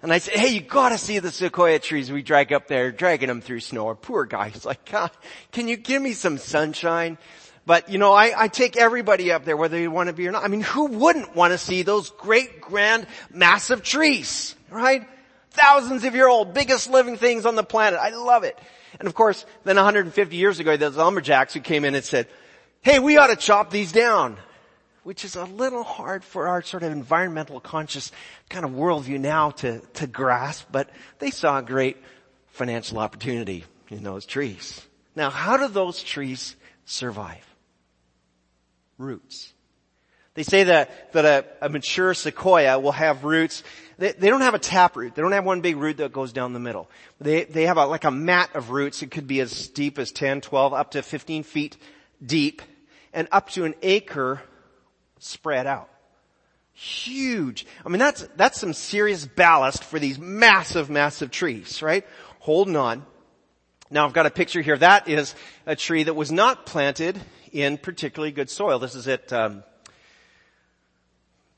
And 0.01 0.13
I 0.13 0.19
said, 0.19 0.36
hey, 0.36 0.50
you 0.50 0.62
gotta 0.62 0.98
see 0.98 1.19
the 1.19 1.31
sequoia 1.31 1.80
trees 1.80 2.12
we 2.12 2.22
drag 2.22 2.54
up 2.54 2.68
there, 2.68 2.92
dragging 2.92 3.28
them 3.28 3.42
through 3.42 3.60
snow. 3.60 3.88
Our 3.88 3.96
poor 3.96 4.25
guy. 4.25 4.50
He's 4.50 4.66
like, 4.66 4.90
God, 4.90 5.12
can 5.51 5.68
you 5.68 5.75
give 5.75 6.01
me 6.01 6.13
some 6.13 6.38
sunshine? 6.38 7.18
But 7.66 7.90
you 7.90 7.98
know, 7.98 8.13
I, 8.13 8.34
I 8.44 8.48
take 8.48 8.78
everybody 8.78 9.31
up 9.31 9.44
there, 9.44 9.57
whether 9.57 9.78
you 9.78 9.92
want 9.92 10.07
to 10.07 10.13
be 10.13 10.28
or 10.28 10.31
not. 10.31 10.44
I 10.44 10.48
mean, 10.48 10.62
who 10.62 10.86
wouldn't 10.86 11.36
want 11.36 11.51
to 11.51 11.57
see 11.57 11.84
those 11.84 12.10
great, 12.12 12.62
grand, 12.62 13.07
massive 13.30 13.84
trees, 13.84 14.56
right? 14.69 15.06
Thousands 15.51 16.06
of 16.06 16.16
year 16.16 16.30
old, 16.30 16.54
biggest 16.54 16.90
living 16.90 17.18
things 17.18 17.45
on 17.45 17.56
the 17.56 17.63
planet. 17.63 18.00
I 18.00 18.10
love 18.10 18.44
it. 18.44 18.57
And 19.00 19.07
of 19.07 19.13
course, 19.13 19.45
then 19.66 19.75
150 19.75 20.36
years 20.36 20.60
ago, 20.60 20.78
those 20.78 20.95
lumberjacks 20.95 21.54
who 21.54 21.60
came 21.60 21.84
in 21.86 21.94
and 21.94 22.04
said, 22.04 22.28
hey, 22.81 23.00
we 23.00 23.18
ought 23.18 23.28
to 23.28 23.36
chop 23.36 23.69
these 23.69 23.92
down. 23.92 24.38
Which 25.04 25.24
is 25.24 25.36
a 25.36 25.46
little 25.46 25.84
hard 25.84 26.24
for 26.24 26.48
our 26.48 26.62
sort 26.62 26.84
of 26.84 26.92
environmental 26.92 27.60
conscious 27.60 28.12
kind 28.50 28.66
of 28.66 28.72
worldview 28.72 29.19
now 29.19 29.51
to, 29.51 29.80
to 29.80 30.07
grasp, 30.07 30.68
but 30.72 30.90
they 31.19 31.31
saw 31.31 31.60
a 31.60 31.63
great 31.63 31.98
financial 32.48 33.00
opportunity 33.00 33.63
in 33.90 34.04
those 34.04 34.25
trees. 34.25 34.86
Now, 35.16 35.30
how 35.30 35.57
do 35.57 35.68
those 35.68 36.04
trees 36.04 36.56
survive? 36.86 37.46
roots. 39.00 39.54
They 40.36 40.44
say 40.44 40.66
that, 40.66 41.12
that 41.13 41.25
a, 41.25 41.66
a 41.66 41.69
mature 41.69 42.13
sequoia 42.13 42.80
will 42.80 42.92
have 42.92 43.24
roots. 43.24 43.63
They, 43.98 44.12
they, 44.12 44.30
don't 44.30 44.42
have 44.42 44.54
a 44.54 44.60
tap 44.60 44.95
root. 44.95 45.16
They 45.16 45.22
don't 45.22 45.31
have 45.31 45.44
one 45.44 45.62
big 45.62 45.78
root 45.78 45.98
that 45.98 46.13
goes 46.13 46.31
down 46.31 46.54
the 46.54 46.60
middle. 46.60 46.90
They, 47.19 47.45
they 47.45 47.66
have 47.66 47.78
a, 47.78 47.86
like 47.86 48.04
a 48.04 48.12
mat 48.12 48.52
of 48.54 48.69
roots. 48.69 49.02
It 49.02 49.10
could 49.10 49.28
be 49.28 49.40
as 49.40 49.69
deep 49.69 49.98
as 49.98 50.12
10, 50.12 50.42
12, 50.42 50.73
up 50.73 50.92
to 50.92 51.02
15 51.02 51.44
feet 51.44 51.78
deep 52.23 52.62
and 53.12 53.28
up 53.31 53.50
to 53.52 53.66
an 53.66 53.73
acre 53.81 54.42
spread 55.19 55.68
out. 55.68 55.90
Huge. 56.73 57.66
I 57.85 57.90
mean, 57.90 57.99
that's, 57.99 58.28
that's 58.35 58.59
some 58.59 58.73
serious 58.73 59.26
ballast 59.26 59.83
for 59.83 59.99
these 59.99 60.18
massive, 60.18 60.90
massive 60.90 61.30
trees, 61.30 61.81
right? 61.81 62.06
Holding 62.40 62.76
on. 62.76 63.06
Now 63.92 64.06
I've 64.06 64.14
got 64.14 64.26
a 64.26 64.31
picture 64.31 64.61
here. 64.61 64.78
That 64.78 65.07
is 65.07 65.35
a 65.66 65.76
tree 65.76 66.04
that 66.04 66.14
was 66.14 66.31
not 66.31 66.66
planted 66.66 67.19
in 67.52 67.78
particularly 67.78 68.31
good 68.31 68.49
soil. 68.49 68.80
This 68.80 68.95
is 68.95 69.07
at 69.07 69.33
um, 69.33 69.64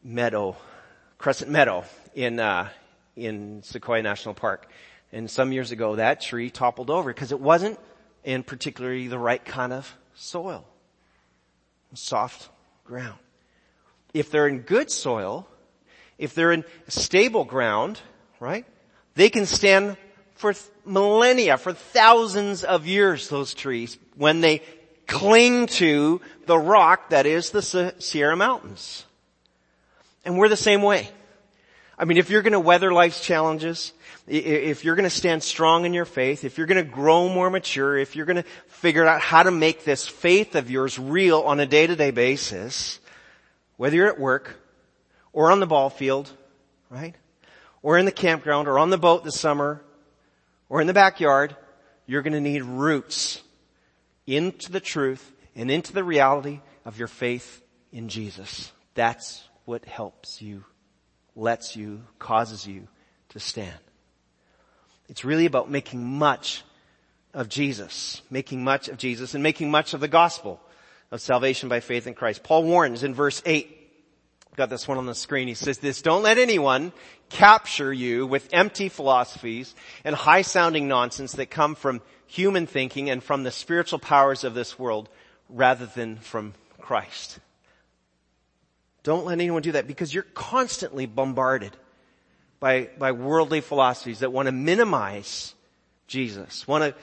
Meadow, 0.03 0.55
Crescent 1.17 1.51
Meadow 1.51 1.83
in 2.15 2.39
uh, 2.39 2.69
in 3.15 3.61
Sequoia 3.63 4.01
National 4.01 4.33
Park. 4.33 4.69
And 5.11 5.29
some 5.29 5.51
years 5.51 5.71
ago, 5.71 5.97
that 5.97 6.21
tree 6.21 6.49
toppled 6.49 6.89
over 6.89 7.13
because 7.13 7.31
it 7.31 7.39
wasn't 7.39 7.79
in 8.23 8.43
particularly 8.43 9.07
the 9.07 9.19
right 9.19 9.43
kind 9.43 9.73
of 9.73 9.93
soil, 10.15 10.65
soft 11.93 12.49
ground. 12.85 13.19
If 14.13 14.31
they're 14.31 14.47
in 14.47 14.59
good 14.59 14.91
soil, 14.91 15.47
if 16.17 16.35
they're 16.35 16.51
in 16.51 16.63
stable 16.87 17.45
ground, 17.45 17.99
right, 18.39 18.65
they 19.15 19.29
can 19.29 19.45
stand 19.45 19.97
for 20.35 20.53
millennia, 20.85 21.57
for 21.57 21.73
thousands 21.73 22.63
of 22.63 22.87
years, 22.87 23.29
those 23.29 23.53
trees, 23.53 23.97
when 24.15 24.41
they 24.41 24.61
cling 25.07 25.67
to 25.67 26.21
the 26.45 26.57
rock 26.57 27.09
that 27.09 27.25
is 27.25 27.51
the 27.51 27.93
Sierra 27.99 28.35
Mountains. 28.35 29.05
And 30.25 30.37
we're 30.37 30.49
the 30.49 30.57
same 30.57 30.81
way. 30.81 31.09
I 31.97 32.05
mean, 32.05 32.17
if 32.17 32.29
you're 32.29 32.41
to 32.41 32.59
weather 32.59 32.91
life's 32.91 33.23
challenges, 33.23 33.93
if 34.27 34.83
you're 34.83 34.95
to 34.95 35.09
stand 35.09 35.43
strong 35.43 35.85
in 35.85 35.93
your 35.93 36.05
faith, 36.05 36.43
if 36.43 36.57
you're 36.57 36.65
to 36.67 36.83
grow 36.83 37.29
more 37.29 37.49
mature, 37.49 37.97
if 37.97 38.15
you're 38.15 38.25
to 38.25 38.43
figure 38.67 39.05
out 39.05 39.21
how 39.21 39.43
to 39.43 39.51
make 39.51 39.83
this 39.83 40.07
faith 40.07 40.55
of 40.55 40.71
yours 40.71 40.97
real 40.97 41.41
on 41.41 41.59
a 41.59 41.65
day-to-day 41.65 42.11
basis, 42.11 42.99
whether 43.81 43.95
you're 43.95 44.05
at 44.05 44.19
work 44.19 44.59
or 45.33 45.51
on 45.51 45.59
the 45.59 45.65
ball 45.65 45.89
field, 45.89 46.29
right? 46.91 47.15
Or 47.81 47.97
in 47.97 48.05
the 48.05 48.11
campground 48.11 48.67
or 48.67 48.77
on 48.77 48.91
the 48.91 48.97
boat 48.99 49.23
this 49.23 49.39
summer 49.39 49.81
or 50.69 50.81
in 50.81 50.85
the 50.85 50.93
backyard, 50.93 51.55
you're 52.05 52.21
going 52.21 52.33
to 52.33 52.39
need 52.39 52.61
roots 52.61 53.41
into 54.27 54.71
the 54.71 54.79
truth 54.79 55.33
and 55.55 55.71
into 55.71 55.93
the 55.93 56.03
reality 56.03 56.59
of 56.85 56.99
your 56.99 57.07
faith 57.07 57.63
in 57.91 58.07
Jesus. 58.07 58.71
That's 58.93 59.43
what 59.65 59.83
helps 59.85 60.43
you, 60.43 60.63
lets 61.35 61.75
you, 61.75 62.03
causes 62.19 62.67
you 62.67 62.87
to 63.29 63.39
stand. 63.39 63.79
It's 65.09 65.25
really 65.25 65.47
about 65.47 65.71
making 65.71 66.05
much 66.05 66.61
of 67.33 67.49
Jesus, 67.49 68.21
making 68.29 68.63
much 68.63 68.89
of 68.89 68.99
Jesus 68.99 69.33
and 69.33 69.41
making 69.41 69.71
much 69.71 69.95
of 69.95 70.01
the 70.01 70.07
gospel 70.07 70.61
of 71.11 71.21
salvation 71.21 71.69
by 71.69 71.81
faith 71.81 72.07
in 72.07 72.13
Christ. 72.13 72.43
Paul 72.43 72.63
warns 72.63 73.03
in 73.03 73.13
verse 73.13 73.41
8, 73.45 73.77
got 74.55 74.69
this 74.69 74.87
one 74.87 74.97
on 74.97 75.05
the 75.05 75.15
screen. 75.15 75.47
He 75.47 75.53
says 75.53 75.77
this, 75.77 76.01
don't 76.01 76.23
let 76.23 76.37
anyone 76.37 76.93
capture 77.29 77.91
you 77.91 78.25
with 78.27 78.49
empty 78.51 78.89
philosophies 78.89 79.75
and 80.03 80.15
high 80.15 80.41
sounding 80.41 80.87
nonsense 80.87 81.33
that 81.33 81.49
come 81.49 81.75
from 81.75 82.01
human 82.27 82.65
thinking 82.65 83.09
and 83.09 83.23
from 83.23 83.43
the 83.43 83.51
spiritual 83.51 83.99
powers 83.99 84.43
of 84.43 84.53
this 84.53 84.79
world 84.79 85.09
rather 85.49 85.85
than 85.85 86.17
from 86.17 86.53
Christ. 86.79 87.39
Don't 89.03 89.25
let 89.25 89.33
anyone 89.33 89.61
do 89.61 89.73
that 89.73 89.87
because 89.87 90.13
you're 90.13 90.23
constantly 90.23 91.05
bombarded 91.05 91.75
by, 92.59 92.89
by 92.97 93.11
worldly 93.11 93.59
philosophies 93.61 94.19
that 94.19 94.31
want 94.31 94.45
to 94.45 94.51
minimize 94.51 95.55
Jesus, 96.07 96.67
want 96.67 96.83
to 96.83 96.95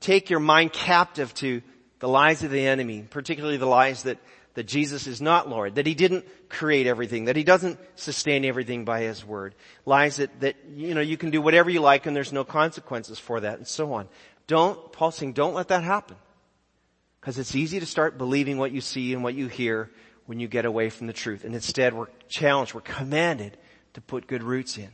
take 0.00 0.28
your 0.30 0.40
mind 0.40 0.72
captive 0.72 1.32
to 1.34 1.62
the 2.04 2.08
lies 2.08 2.44
of 2.44 2.50
the 2.50 2.66
enemy, 2.66 3.02
particularly 3.08 3.56
the 3.56 3.64
lies 3.64 4.02
that, 4.02 4.18
that 4.52 4.64
Jesus 4.64 5.06
is 5.06 5.22
not 5.22 5.48
Lord, 5.48 5.76
that 5.76 5.86
He 5.86 5.94
didn't 5.94 6.26
create 6.50 6.86
everything, 6.86 7.24
that 7.24 7.34
He 7.34 7.44
doesn't 7.44 7.78
sustain 7.96 8.44
everything 8.44 8.84
by 8.84 9.00
His 9.00 9.24
word. 9.24 9.54
Lies 9.86 10.16
that, 10.16 10.38
that, 10.40 10.56
you 10.74 10.92
know, 10.92 11.00
you 11.00 11.16
can 11.16 11.30
do 11.30 11.40
whatever 11.40 11.70
you 11.70 11.80
like 11.80 12.04
and 12.04 12.14
there's 12.14 12.30
no 12.30 12.44
consequences 12.44 13.18
for 13.18 13.40
that 13.40 13.56
and 13.56 13.66
so 13.66 13.94
on. 13.94 14.06
Don't, 14.46 14.92
Paul's 14.92 15.14
saying, 15.14 15.32
don't 15.32 15.54
let 15.54 15.68
that 15.68 15.82
happen. 15.82 16.16
Because 17.22 17.38
it's 17.38 17.54
easy 17.54 17.80
to 17.80 17.86
start 17.86 18.18
believing 18.18 18.58
what 18.58 18.70
you 18.70 18.82
see 18.82 19.14
and 19.14 19.24
what 19.24 19.32
you 19.32 19.48
hear 19.48 19.90
when 20.26 20.40
you 20.40 20.46
get 20.46 20.66
away 20.66 20.90
from 20.90 21.06
the 21.06 21.14
truth. 21.14 21.42
And 21.44 21.54
instead 21.54 21.94
we're 21.94 22.08
challenged, 22.28 22.74
we're 22.74 22.82
commanded 22.82 23.56
to 23.94 24.02
put 24.02 24.26
good 24.26 24.42
roots 24.42 24.76
in. 24.76 24.90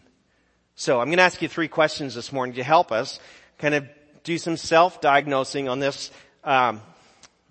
So 0.76 1.00
I'm 1.00 1.08
going 1.08 1.18
to 1.18 1.24
ask 1.24 1.42
you 1.42 1.48
three 1.48 1.66
questions 1.66 2.14
this 2.14 2.30
morning 2.30 2.54
to 2.54 2.62
help 2.62 2.92
us 2.92 3.18
kind 3.58 3.74
of 3.74 3.88
do 4.22 4.38
some 4.38 4.56
self-diagnosing 4.56 5.68
on 5.68 5.80
this 5.80 6.12
um, 6.44 6.80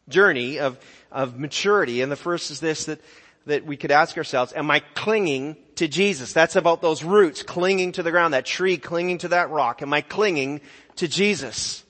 journey 0.09 0.59
of 0.59 0.77
of 1.11 1.39
maturity. 1.39 2.01
And 2.01 2.11
the 2.11 2.15
first 2.15 2.51
is 2.51 2.59
this 2.59 2.85
that 2.85 3.01
that 3.45 3.65
we 3.65 3.77
could 3.77 3.91
ask 3.91 4.17
ourselves: 4.17 4.53
Am 4.55 4.69
I 4.69 4.79
clinging 4.79 5.57
to 5.75 5.87
Jesus? 5.87 6.33
That's 6.33 6.55
about 6.55 6.81
those 6.81 7.03
roots 7.03 7.43
clinging 7.43 7.93
to 7.93 8.03
the 8.03 8.11
ground, 8.11 8.33
that 8.33 8.45
tree 8.45 8.77
clinging 8.77 9.19
to 9.19 9.29
that 9.29 9.49
rock. 9.49 9.81
Am 9.81 9.93
I 9.93 10.01
clinging 10.01 10.61
to 10.97 11.07
Jesus? 11.07 11.83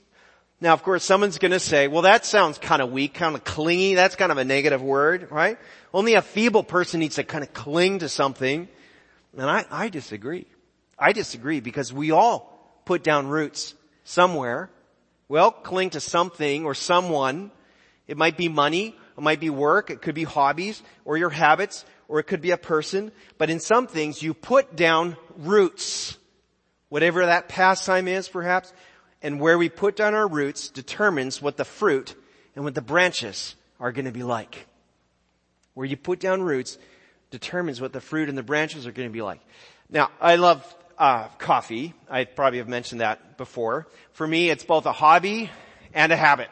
Now, 0.62 0.74
of 0.74 0.84
course, 0.84 1.06
someone's 1.06 1.38
going 1.38 1.52
to 1.52 1.60
say, 1.60 1.88
"Well, 1.88 2.04
that 2.04 2.26
sounds 2.26 2.58
kind 2.58 2.82
of 2.82 2.92
weak, 2.92 3.14
kind 3.14 3.36
of 3.36 3.44
clingy. 3.44 3.96
That's 3.96 4.16
kind 4.16 4.32
of 4.32 4.38
a 4.38 4.46
negative 4.46 4.82
word, 4.82 5.32
right?" 5.32 5.58
Only 5.94 6.14
a 6.14 6.22
feeble 6.22 6.64
person 6.64 7.00
needs 7.00 7.16
to 7.16 7.24
kind 7.24 7.44
of 7.44 7.54
cling 7.54 8.00
to 8.00 8.10
something. 8.10 8.68
And 9.38 9.50
I, 9.50 9.66
I 9.72 9.90
disagree. 9.90 10.48
I 10.98 11.14
disagree 11.14 11.60
because 11.62 11.94
we 11.94 12.12
all 12.12 12.82
put 12.86 13.04
down 13.04 13.28
roots 13.28 13.74
somewhere. 14.04 14.70
Well, 15.28 15.52
cling 15.52 15.92
to 15.92 16.00
something 16.00 16.66
or 16.66 16.74
someone. 16.74 17.52
It 18.10 18.18
might 18.18 18.38
be 18.38 18.50
money, 18.50 18.96
it 19.16 19.22
might 19.22 19.40
be 19.40 19.52
work, 19.52 19.92
it 19.92 20.02
could 20.02 20.16
be 20.16 20.24
hobbies 20.24 20.82
or 21.06 21.16
your 21.16 21.30
habits, 21.30 21.86
or 22.08 22.20
it 22.20 22.24
could 22.24 22.42
be 22.42 22.50
a 22.50 22.58
person. 22.58 23.12
But 23.38 23.52
in 23.52 23.60
some 23.60 23.86
things 23.86 24.24
you 24.24 24.34
put 24.34 24.76
down 24.76 25.16
roots. 25.38 26.18
Whatever 26.90 27.28
that 27.28 27.50
pastime 27.50 28.08
is 28.08 28.28
perhaps, 28.28 28.74
and 29.22 29.40
where 29.40 29.60
we 29.60 29.70
put 29.70 29.96
down 29.96 30.16
our 30.16 30.28
roots 30.28 30.70
determines 30.70 31.40
what 31.40 31.56
the 31.56 31.64
fruit 31.64 32.16
and 32.56 32.66
what 32.66 32.74
the 32.74 32.82
branches 32.82 33.54
are 33.80 33.92
going 33.92 34.06
to 34.06 34.12
be 34.12 34.24
like. 34.24 34.66
Where 35.76 35.86
you 35.86 35.96
put 35.96 36.20
down 36.20 36.42
roots 36.42 36.80
determines 37.30 37.80
what 37.80 37.94
the 37.94 38.02
fruit 38.02 38.28
and 38.28 38.36
the 38.36 38.42
branches 38.42 38.88
are 38.88 38.92
going 38.92 39.08
to 39.08 39.14
be 39.14 39.22
like. 39.22 39.42
Now, 39.88 40.10
I 40.20 40.38
love 40.38 40.66
uh, 40.98 41.28
coffee. 41.38 41.94
I 42.10 42.24
probably 42.24 42.58
have 42.58 42.68
mentioned 42.68 43.02
that 43.02 43.38
before. 43.38 43.86
For 44.14 44.26
me, 44.26 44.50
it's 44.50 44.64
both 44.64 44.88
a 44.88 44.92
hobby 44.92 45.52
and 45.94 46.12
a 46.12 46.18
habit. 46.18 46.50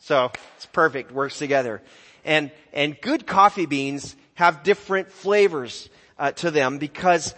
So 0.00 0.30
it's 0.56 0.66
perfect, 0.66 1.12
works 1.12 1.38
together. 1.38 1.82
And, 2.24 2.50
and 2.72 3.00
good 3.00 3.26
coffee 3.26 3.66
beans 3.66 4.14
have 4.34 4.62
different 4.62 5.10
flavors 5.10 5.88
uh, 6.18 6.32
to 6.32 6.50
them 6.50 6.78
because 6.78 7.34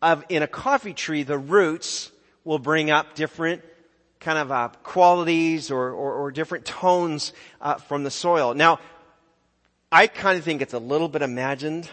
of, 0.00 0.24
in 0.28 0.42
a 0.42 0.46
coffee 0.46 0.94
tree, 0.94 1.22
the 1.22 1.38
roots 1.38 2.10
will 2.44 2.58
bring 2.58 2.90
up 2.90 3.14
different 3.14 3.62
kind 4.20 4.38
of 4.38 4.52
uh, 4.52 4.68
qualities 4.82 5.70
or, 5.70 5.90
or, 5.90 6.14
or, 6.14 6.30
different 6.30 6.64
tones 6.64 7.32
uh, 7.60 7.74
from 7.74 8.04
the 8.04 8.10
soil. 8.10 8.54
Now, 8.54 8.78
I 9.90 10.06
kind 10.06 10.38
of 10.38 10.44
think 10.44 10.62
it's 10.62 10.74
a 10.74 10.78
little 10.78 11.08
bit 11.08 11.22
imagined. 11.22 11.88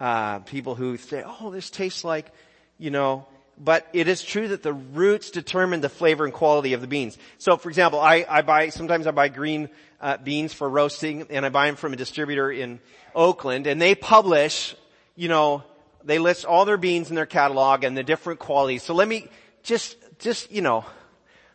Uh, 0.00 0.38
people 0.40 0.76
who 0.76 0.96
say, 0.96 1.24
"Oh, 1.26 1.50
this 1.50 1.70
tastes 1.70 2.04
like," 2.04 2.32
you 2.78 2.90
know, 2.90 3.26
but 3.58 3.86
it 3.92 4.08
is 4.08 4.22
true 4.22 4.48
that 4.48 4.62
the 4.62 4.72
roots 4.72 5.30
determine 5.30 5.80
the 5.80 5.88
flavor 5.88 6.24
and 6.24 6.32
quality 6.32 6.72
of 6.72 6.80
the 6.80 6.86
beans. 6.86 7.18
So, 7.38 7.56
for 7.56 7.68
example, 7.68 8.00
I, 8.00 8.24
I 8.28 8.42
buy 8.42 8.68
sometimes 8.68 9.06
I 9.06 9.10
buy 9.10 9.28
green 9.28 9.68
uh, 10.00 10.16
beans 10.16 10.52
for 10.52 10.68
roasting, 10.68 11.26
and 11.30 11.44
I 11.44 11.48
buy 11.48 11.66
them 11.66 11.76
from 11.76 11.92
a 11.92 11.96
distributor 11.96 12.50
in 12.50 12.80
Oakland, 13.14 13.66
and 13.66 13.80
they 13.82 13.94
publish, 13.94 14.76
you 15.16 15.28
know, 15.28 15.64
they 16.04 16.18
list 16.18 16.44
all 16.44 16.64
their 16.64 16.76
beans 16.76 17.10
in 17.10 17.16
their 17.16 17.26
catalog 17.26 17.84
and 17.84 17.96
the 17.96 18.04
different 18.04 18.38
qualities. 18.38 18.82
So 18.82 18.94
let 18.94 19.08
me 19.08 19.28
just, 19.62 19.96
just 20.18 20.50
you 20.52 20.62
know, 20.62 20.84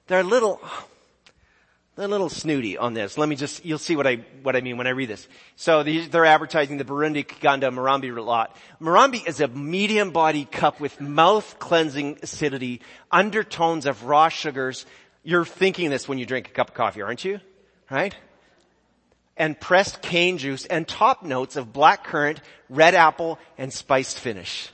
they're 0.07 0.23
little 0.23 0.61
a 1.95 2.07
little 2.07 2.29
snooty 2.29 2.77
on 2.77 2.93
this. 2.93 3.17
Let 3.17 3.29
me 3.29 3.35
just, 3.35 3.63
you'll 3.63 3.77
see 3.77 3.95
what 3.95 4.07
I, 4.07 4.15
what 4.41 4.55
I 4.55 4.61
mean 4.61 4.77
when 4.77 4.87
I 4.87 4.91
read 4.91 5.09
this. 5.09 5.27
So 5.55 5.83
they're 5.83 6.25
advertising 6.25 6.77
the 6.77 6.85
Burundi 6.85 7.25
Kiganda 7.25 7.71
Murambi 7.71 8.13
lot. 8.25 8.55
Murambi 8.81 9.27
is 9.27 9.39
a 9.39 9.47
medium 9.47 10.11
bodied 10.11 10.51
cup 10.51 10.79
with 10.79 10.99
mouth 10.99 11.57
cleansing 11.59 12.19
acidity, 12.23 12.81
undertones 13.11 13.85
of 13.85 14.05
raw 14.05 14.29
sugars. 14.29 14.85
You're 15.23 15.45
thinking 15.45 15.91
this 15.91 16.07
when 16.07 16.17
you 16.17 16.25
drink 16.25 16.47
a 16.47 16.51
cup 16.51 16.69
of 16.69 16.73
coffee, 16.73 17.03
aren't 17.03 17.23
you? 17.23 17.39
Right? 17.91 18.15
And 19.37 19.59
pressed 19.59 20.01
cane 20.01 20.39
juice 20.39 20.65
and 20.65 20.87
top 20.87 21.23
notes 21.23 21.55
of 21.55 21.71
black 21.73 22.05
currant, 22.05 22.41
red 22.69 22.95
apple, 22.95 23.37
and 23.57 23.71
spiced 23.71 24.19
finish. 24.19 24.69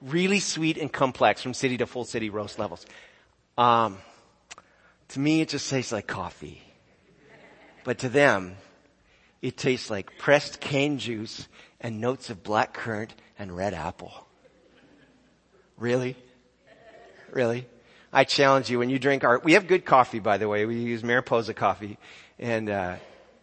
Really 0.00 0.40
sweet 0.40 0.78
and 0.78 0.90
complex 0.90 1.42
from 1.42 1.54
city 1.54 1.76
to 1.78 1.86
full 1.86 2.04
city 2.04 2.30
roast 2.30 2.58
levels. 2.58 2.86
Um, 3.58 3.98
to 5.12 5.20
me, 5.20 5.42
it 5.42 5.50
just 5.50 5.68
tastes 5.68 5.92
like 5.92 6.06
coffee. 6.06 6.62
But 7.84 7.98
to 7.98 8.08
them, 8.08 8.56
it 9.42 9.56
tastes 9.56 9.90
like 9.90 10.18
pressed 10.18 10.58
cane 10.60 10.98
juice 10.98 11.48
and 11.80 12.00
notes 12.00 12.30
of 12.30 12.42
black 12.42 12.72
currant 12.72 13.14
and 13.38 13.54
red 13.54 13.74
apple. 13.74 14.26
Really? 15.76 16.16
Really? 17.30 17.66
I 18.12 18.24
challenge 18.24 18.70
you 18.70 18.78
when 18.78 18.88
you 18.88 18.98
drink 18.98 19.24
our, 19.24 19.38
we 19.40 19.54
have 19.54 19.66
good 19.66 19.84
coffee 19.84 20.18
by 20.18 20.38
the 20.38 20.48
way, 20.48 20.64
we 20.64 20.76
use 20.76 21.02
Mariposa 21.02 21.52
coffee, 21.52 21.98
and 22.38 22.70
uh, 22.70 22.96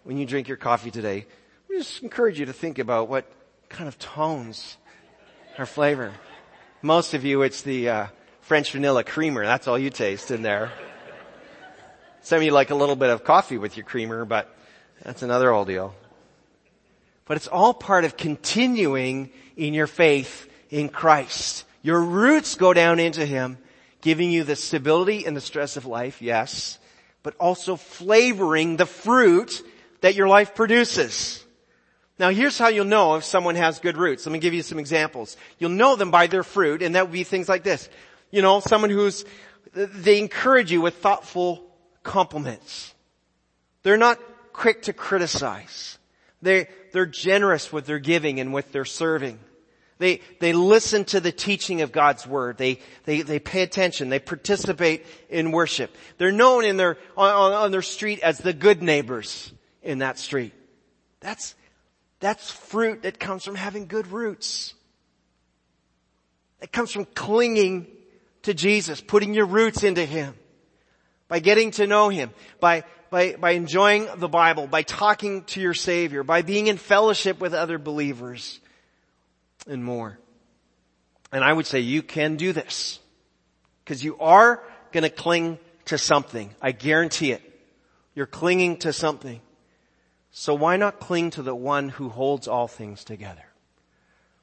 when 0.04 0.18
you 0.18 0.26
drink 0.26 0.48
your 0.48 0.58
coffee 0.58 0.92
today, 0.92 1.26
we 1.68 1.78
just 1.78 2.02
encourage 2.02 2.40
you 2.40 2.48
to 2.48 2.54
think 2.54 2.80
about 2.80 3.10
what 3.10 3.26
kind 3.68 3.88
of 3.88 4.00
tones 4.00 4.78
are 5.58 5.66
flavor. 5.66 6.14
Most 6.82 7.14
of 7.14 7.26
you, 7.26 7.42
it's 7.44 7.62
the 7.62 7.90
uh, 7.90 8.08
French 8.42 8.72
vanilla 8.72 9.04
creamer, 9.04 9.44
that's 9.44 9.68
all 9.68 9.78
you 9.78 9.90
taste 9.90 10.32
in 10.32 10.42
there. 10.42 10.72
Some 12.22 12.38
of 12.38 12.44
you 12.44 12.52
like 12.52 12.70
a 12.70 12.76
little 12.76 12.96
bit 12.96 13.10
of 13.10 13.24
coffee 13.24 13.58
with 13.58 13.78
your 13.78 13.86
creamer, 13.86 14.26
but 14.26 14.54
that's 15.04 15.24
another 15.24 15.52
old 15.52 15.68
deal. 15.68 15.96
But 17.26 17.38
it's 17.38 17.48
all 17.48 17.74
part 17.74 18.06
of 18.06 18.18
continuing 18.18 19.30
in 19.56 19.74
your 19.74 19.88
faith 19.88 20.50
in 20.70 20.90
Christ. 20.90 21.66
Your 21.82 22.02
roots 22.02 22.56
go 22.56 22.74
down 22.74 23.00
into 23.00 23.26
Him, 23.26 23.58
giving 24.02 24.32
you 24.32 24.44
the 24.44 24.56
stability 24.56 25.26
and 25.26 25.36
the 25.36 25.42
stress 25.42 25.78
of 25.78 25.86
life, 25.86 26.22
yes, 26.22 26.78
but 27.24 27.36
also 27.40 27.76
flavoring 27.76 28.78
the 28.78 28.86
fruit 28.86 29.64
that 30.02 30.16
your 30.16 30.28
life 30.28 30.56
produces. 30.56 31.44
Now 32.18 32.30
here's 32.30 32.58
how 32.58 32.68
you'll 32.68 32.86
know 32.86 33.16
if 33.16 33.24
someone 33.24 33.56
has 33.56 33.80
good 33.80 33.98
roots. 33.98 34.26
Let 34.26 34.34
me 34.34 34.40
give 34.40 34.54
you 34.54 34.62
some 34.62 34.78
examples. 34.78 35.38
You'll 35.58 35.70
know 35.70 35.96
them 35.96 36.12
by 36.12 36.28
their 36.28 36.44
fruit, 36.44 36.82
and 36.82 36.96
that 36.96 37.06
would 37.06 37.14
be 37.14 37.24
things 37.24 37.48
like 37.48 37.64
this. 37.64 37.88
You 38.30 38.42
know, 38.42 38.60
someone 38.60 38.90
who's, 38.90 39.24
they 39.74 40.20
encourage 40.20 40.72
you 40.72 40.82
with 40.82 40.98
thoughtful 40.98 41.69
compliments. 42.03 42.94
They're 43.84 43.98
not 43.98 44.20
quick 44.53 44.84
to 44.84 44.94
criticize. 44.94 45.98
They, 46.41 46.68
they're 46.94 47.06
generous 47.06 47.72
with 47.72 47.86
their 47.86 48.00
giving 48.00 48.39
and 48.39 48.53
with 48.53 48.72
their 48.72 48.86
serving. 48.86 49.39
They, 49.98 50.22
they 50.39 50.53
listen 50.53 51.03
to 51.06 51.20
the 51.20 51.32
teaching 51.32 51.82
of 51.82 51.91
God's 51.91 52.25
Word. 52.25 52.58
They, 52.58 52.79
they, 53.03 53.22
they 53.22 53.39
pay 53.39 53.63
attention. 53.63 54.10
They 54.10 54.20
participate 54.20 55.06
in 55.29 55.51
worship. 55.51 55.96
They're 56.18 56.32
known 56.32 56.63
in 56.63 56.77
their, 56.77 56.98
on, 57.18 57.53
on 57.53 57.72
their 57.72 57.82
street 57.82 58.20
as 58.20 58.38
the 58.38 58.53
good 58.53 58.82
neighbors 58.82 59.51
in 59.84 60.00
that 60.00 60.18
street. 60.18 60.53
That's, 61.20 61.53
that's 62.22 62.50
fruit 62.50 63.03
that 63.03 63.20
comes 63.20 63.44
from 63.44 63.56
having 63.56 63.88
good 63.88 64.08
roots. 64.08 64.74
It 66.62 66.72
comes 66.72 66.91
from 66.91 67.06
clinging 67.06 67.88
to 68.44 68.53
Jesus, 68.53 69.01
putting 69.01 69.34
your 69.34 69.46
roots 69.46 69.84
into 69.84 70.06
Him 70.06 70.34
by 71.29 71.39
getting 71.39 71.71
to 71.71 71.88
know 71.88 72.09
Him, 72.09 72.31
by, 72.59 72.83
by, 73.09 73.38
by 73.39 73.51
enjoying 73.51 74.09
the 74.17 74.27
Bible, 74.27 74.67
by 74.67 74.81
talking 74.81 75.45
to 75.45 75.62
your 75.62 75.74
Savior, 75.74 76.24
by 76.24 76.41
being 76.41 76.67
in 76.67 76.75
fellowship 76.75 77.39
with 77.39 77.53
other 77.53 77.77
believers, 77.77 78.59
and 79.67 79.83
more. 79.83 80.17
And 81.31 81.43
I 81.43 81.53
would 81.53 81.65
say 81.65 81.79
you 81.79 82.01
can 82.01 82.36
do 82.36 82.51
this. 82.51 83.00
Because 83.83 84.03
you 84.03 84.17
are 84.19 84.62
gonna 84.91 85.09
cling 85.09 85.59
to 85.86 85.98
something. 85.98 86.53
I 86.62 86.71
guarantee 86.71 87.31
it. 87.31 87.41
You're 88.15 88.25
clinging 88.25 88.77
to 88.77 88.93
something. 88.93 89.41
So 90.31 90.53
why 90.53 90.77
not 90.77 91.00
cling 91.00 91.31
to 91.31 91.41
the 91.41 91.55
one 91.55 91.89
who 91.89 92.09
holds 92.09 92.48
all 92.48 92.67
things 92.67 93.03
together? 93.03 93.45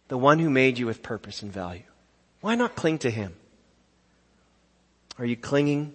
The 0.09 0.19
one 0.19 0.39
who 0.39 0.51
made 0.51 0.79
you 0.79 0.87
with 0.87 1.03
purpose 1.03 1.43
and 1.43 1.53
value. 1.53 1.83
Why 2.41 2.55
not 2.55 2.77
cling 2.77 2.99
to 2.99 3.11
him? 3.11 3.35
Are 5.19 5.25
you 5.25 5.37
clinging 5.37 5.93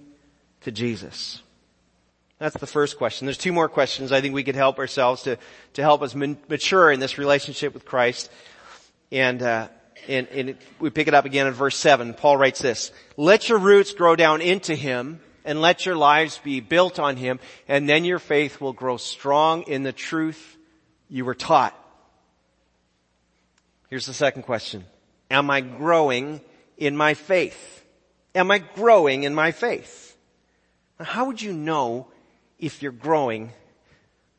to 0.62 0.72
Jesus? 0.72 1.42
That's 2.42 2.58
the 2.58 2.66
first 2.66 2.98
question. 2.98 3.28
There's 3.28 3.38
two 3.38 3.54
more 3.54 3.70
questions 3.70 4.12
I 4.12 4.20
think 4.20 4.34
we 4.34 4.44
could 4.44 4.56
help 4.56 4.80
ourselves 4.80 5.24
to, 5.24 5.38
to 5.74 5.82
help 5.84 6.02
us 6.02 6.16
mature 6.16 6.92
in 6.92 7.00
this 7.00 7.20
relationship 7.20 7.72
with 7.74 7.86
Christ. 7.86 8.32
And, 9.12 9.44
uh, 9.44 9.68
and, 10.08 10.28
and 10.30 10.58
we 10.80 10.90
pick 10.90 11.08
it 11.08 11.14
up 11.14 11.26
again 11.26 11.46
in 11.46 11.54
verse 11.54 11.78
7. 11.78 12.16
Paul 12.16 12.38
writes 12.38 12.60
this, 12.60 12.92
Let 13.16 13.48
your 13.48 13.60
roots 13.60 13.94
grow 13.94 14.16
down 14.16 14.42
into 14.42 14.74
Him 14.74 15.20
and 15.46 15.62
let 15.62 15.86
your 15.86 15.96
lives 15.96 16.40
be 16.44 16.62
built 16.62 16.98
on 16.98 17.16
Him 17.16 17.40
and 17.68 17.88
then 17.88 18.06
your 18.06 18.18
faith 18.18 18.60
will 18.60 18.74
grow 18.74 18.98
strong 18.98 19.62
in 19.64 19.84
the 19.84 19.94
truth 19.94 20.58
you 21.10 21.26
were 21.26 21.36
taught. 21.36 21.78
Here's 23.90 24.08
the 24.08 24.14
second 24.14 24.44
question. 24.44 24.86
Am 25.30 25.52
I 25.52 25.62
growing 25.62 26.42
in 26.78 26.98
my 26.98 27.14
faith? 27.14 27.86
Am 28.34 28.50
I 28.50 28.60
growing 28.60 29.24
in 29.24 29.36
my 29.36 29.52
faith? 29.52 30.11
How 31.06 31.26
would 31.26 31.42
you 31.42 31.54
know 31.54 32.08
if 32.60 32.82
you're 32.82 32.92
growing 32.92 33.52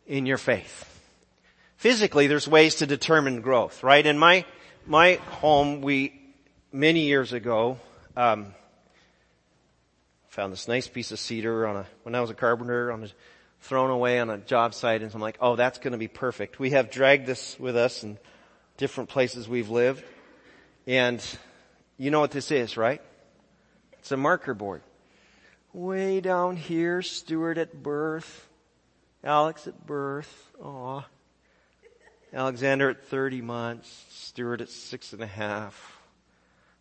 in 0.06 0.26
your 0.26 0.38
faith? 0.38 0.88
Physically, 1.76 2.26
there's 2.26 2.46
ways 2.46 2.76
to 2.76 2.86
determine 2.86 3.40
growth, 3.40 3.82
right? 3.82 4.04
In 4.04 4.18
my, 4.18 4.44
my 4.86 5.14
home, 5.14 5.80
we, 5.80 6.20
many 6.72 7.06
years 7.06 7.32
ago, 7.32 7.78
um, 8.16 8.54
found 10.28 10.52
this 10.52 10.68
nice 10.68 10.88
piece 10.88 11.12
of 11.12 11.18
cedar 11.18 11.66
on 11.66 11.76
a, 11.76 11.86
when 12.04 12.14
I 12.14 12.20
was 12.20 12.30
a 12.30 12.34
carpenter, 12.34 12.92
on 12.92 13.04
a, 13.04 13.08
thrown 13.60 13.90
away 13.90 14.18
on 14.18 14.30
a 14.30 14.38
job 14.38 14.74
site, 14.74 15.02
and 15.02 15.14
I'm 15.14 15.20
like, 15.20 15.38
oh, 15.40 15.56
that's 15.56 15.78
gonna 15.78 15.98
be 15.98 16.08
perfect. 16.08 16.58
We 16.58 16.70
have 16.70 16.90
dragged 16.90 17.26
this 17.26 17.58
with 17.58 17.76
us 17.76 18.02
in 18.02 18.18
different 18.76 19.10
places 19.10 19.48
we've 19.48 19.70
lived, 19.70 20.04
and 20.86 21.22
you 21.98 22.10
know 22.10 22.20
what 22.20 22.30
this 22.30 22.50
is, 22.50 22.76
right? 22.76 23.00
It's 23.98 24.10
a 24.10 24.16
marker 24.16 24.54
board. 24.54 24.82
Way 25.72 26.20
down 26.20 26.56
here, 26.56 27.00
Stuart 27.00 27.56
at 27.56 27.82
birth, 27.82 28.46
Alex 29.24 29.66
at 29.66 29.86
birth, 29.86 30.52
aw. 30.62 31.02
Alexander 32.34 32.90
at 32.90 33.06
30 33.06 33.40
months, 33.40 34.04
Stuart 34.10 34.60
at 34.60 34.68
six 34.68 35.14
and 35.14 35.22
a 35.22 35.26
half. 35.26 35.98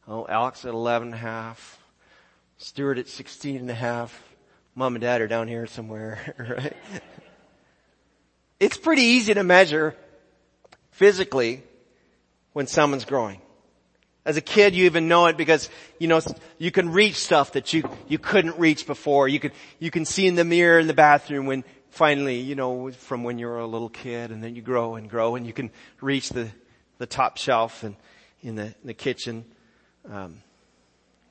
Oh, 0.09 0.27
Alex 0.27 0.65
at 0.65 0.73
11 0.73 1.09
and 1.09 1.15
a 1.15 1.17
half, 1.17 1.81
Stuart 2.57 2.97
at 2.97 3.07
16 3.07 3.57
and 3.57 3.69
a 3.69 3.73
half. 3.73 4.21
Mom 4.75 4.95
and 4.95 5.01
dad 5.01 5.21
are 5.21 5.27
down 5.27 5.47
here 5.47 5.67
somewhere, 5.67 6.35
right? 6.57 6.75
It's 8.59 8.77
pretty 8.77 9.03
easy 9.03 9.33
to 9.33 9.43
measure 9.43 9.95
physically 10.91 11.63
when 12.51 12.67
someone's 12.67 13.05
growing. 13.05 13.41
As 14.23 14.37
a 14.37 14.41
kid, 14.41 14.75
you 14.75 14.85
even 14.85 15.07
know 15.07 15.25
it 15.25 15.37
because, 15.37 15.69
you 15.97 16.07
know, 16.07 16.21
you 16.59 16.69
can 16.69 16.89
reach 16.91 17.15
stuff 17.15 17.53
that 17.53 17.73
you, 17.73 17.83
you 18.07 18.19
couldn't 18.19 18.59
reach 18.59 18.85
before. 18.85 19.27
You 19.27 19.39
can, 19.39 19.51
you 19.79 19.89
can 19.89 20.05
see 20.05 20.27
in 20.27 20.35
the 20.35 20.45
mirror 20.45 20.79
in 20.79 20.85
the 20.85 20.93
bathroom 20.93 21.47
when 21.47 21.63
finally, 21.89 22.39
you 22.39 22.53
know, 22.53 22.91
from 22.91 23.23
when 23.23 23.39
you 23.39 23.47
were 23.47 23.59
a 23.59 23.65
little 23.65 23.89
kid 23.89 24.31
and 24.31 24.43
then 24.43 24.55
you 24.55 24.61
grow 24.61 24.95
and 24.95 25.09
grow 25.09 25.35
and 25.35 25.47
you 25.47 25.53
can 25.53 25.71
reach 26.01 26.29
the, 26.29 26.49
the 26.99 27.07
top 27.07 27.37
shelf 27.37 27.83
and 27.83 27.95
in 28.43 28.55
the, 28.55 28.65
in 28.65 28.85
the 28.85 28.93
kitchen. 28.93 29.43
Um, 30.09 30.41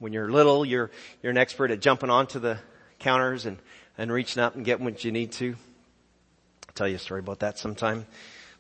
when 0.00 0.12
you're 0.12 0.30
little, 0.30 0.64
you're, 0.64 0.90
you're 1.22 1.30
an 1.30 1.38
expert 1.38 1.70
at 1.70 1.80
jumping 1.80 2.10
onto 2.10 2.40
the 2.40 2.58
counters 2.98 3.46
and, 3.46 3.58
and 3.98 4.10
reaching 4.10 4.42
up 4.42 4.56
and 4.56 4.64
getting 4.64 4.84
what 4.84 5.04
you 5.04 5.12
need 5.12 5.30
to. 5.32 5.50
I'll 5.50 6.74
tell 6.74 6.88
you 6.88 6.96
a 6.96 6.98
story 6.98 7.20
about 7.20 7.40
that 7.40 7.58
sometime. 7.58 8.06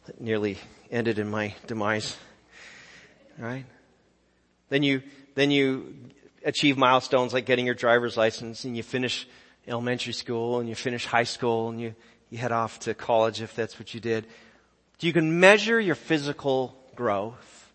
That 0.06 0.20
nearly 0.20 0.58
ended 0.90 1.18
in 1.18 1.28
my 1.28 1.54
demise. 1.66 2.16
Right? 3.38 3.64
Then 4.70 4.82
you, 4.82 5.02
then 5.34 5.50
you 5.50 5.94
achieve 6.44 6.78
milestones 6.78 7.34
like 7.34 7.44
getting 7.44 7.66
your 7.66 7.74
driver's 7.74 8.16
license 8.16 8.64
and 8.64 8.76
you 8.76 8.82
finish 8.82 9.28
elementary 9.68 10.14
school 10.14 10.60
and 10.60 10.68
you 10.68 10.74
finish 10.74 11.04
high 11.04 11.24
school 11.24 11.68
and 11.68 11.80
you, 11.80 11.94
you 12.30 12.38
head 12.38 12.52
off 12.52 12.80
to 12.80 12.94
college 12.94 13.42
if 13.42 13.54
that's 13.54 13.78
what 13.78 13.92
you 13.92 14.00
did. 14.00 14.26
You 15.00 15.12
can 15.12 15.40
measure 15.40 15.78
your 15.80 15.94
physical 15.94 16.74
growth, 16.94 17.72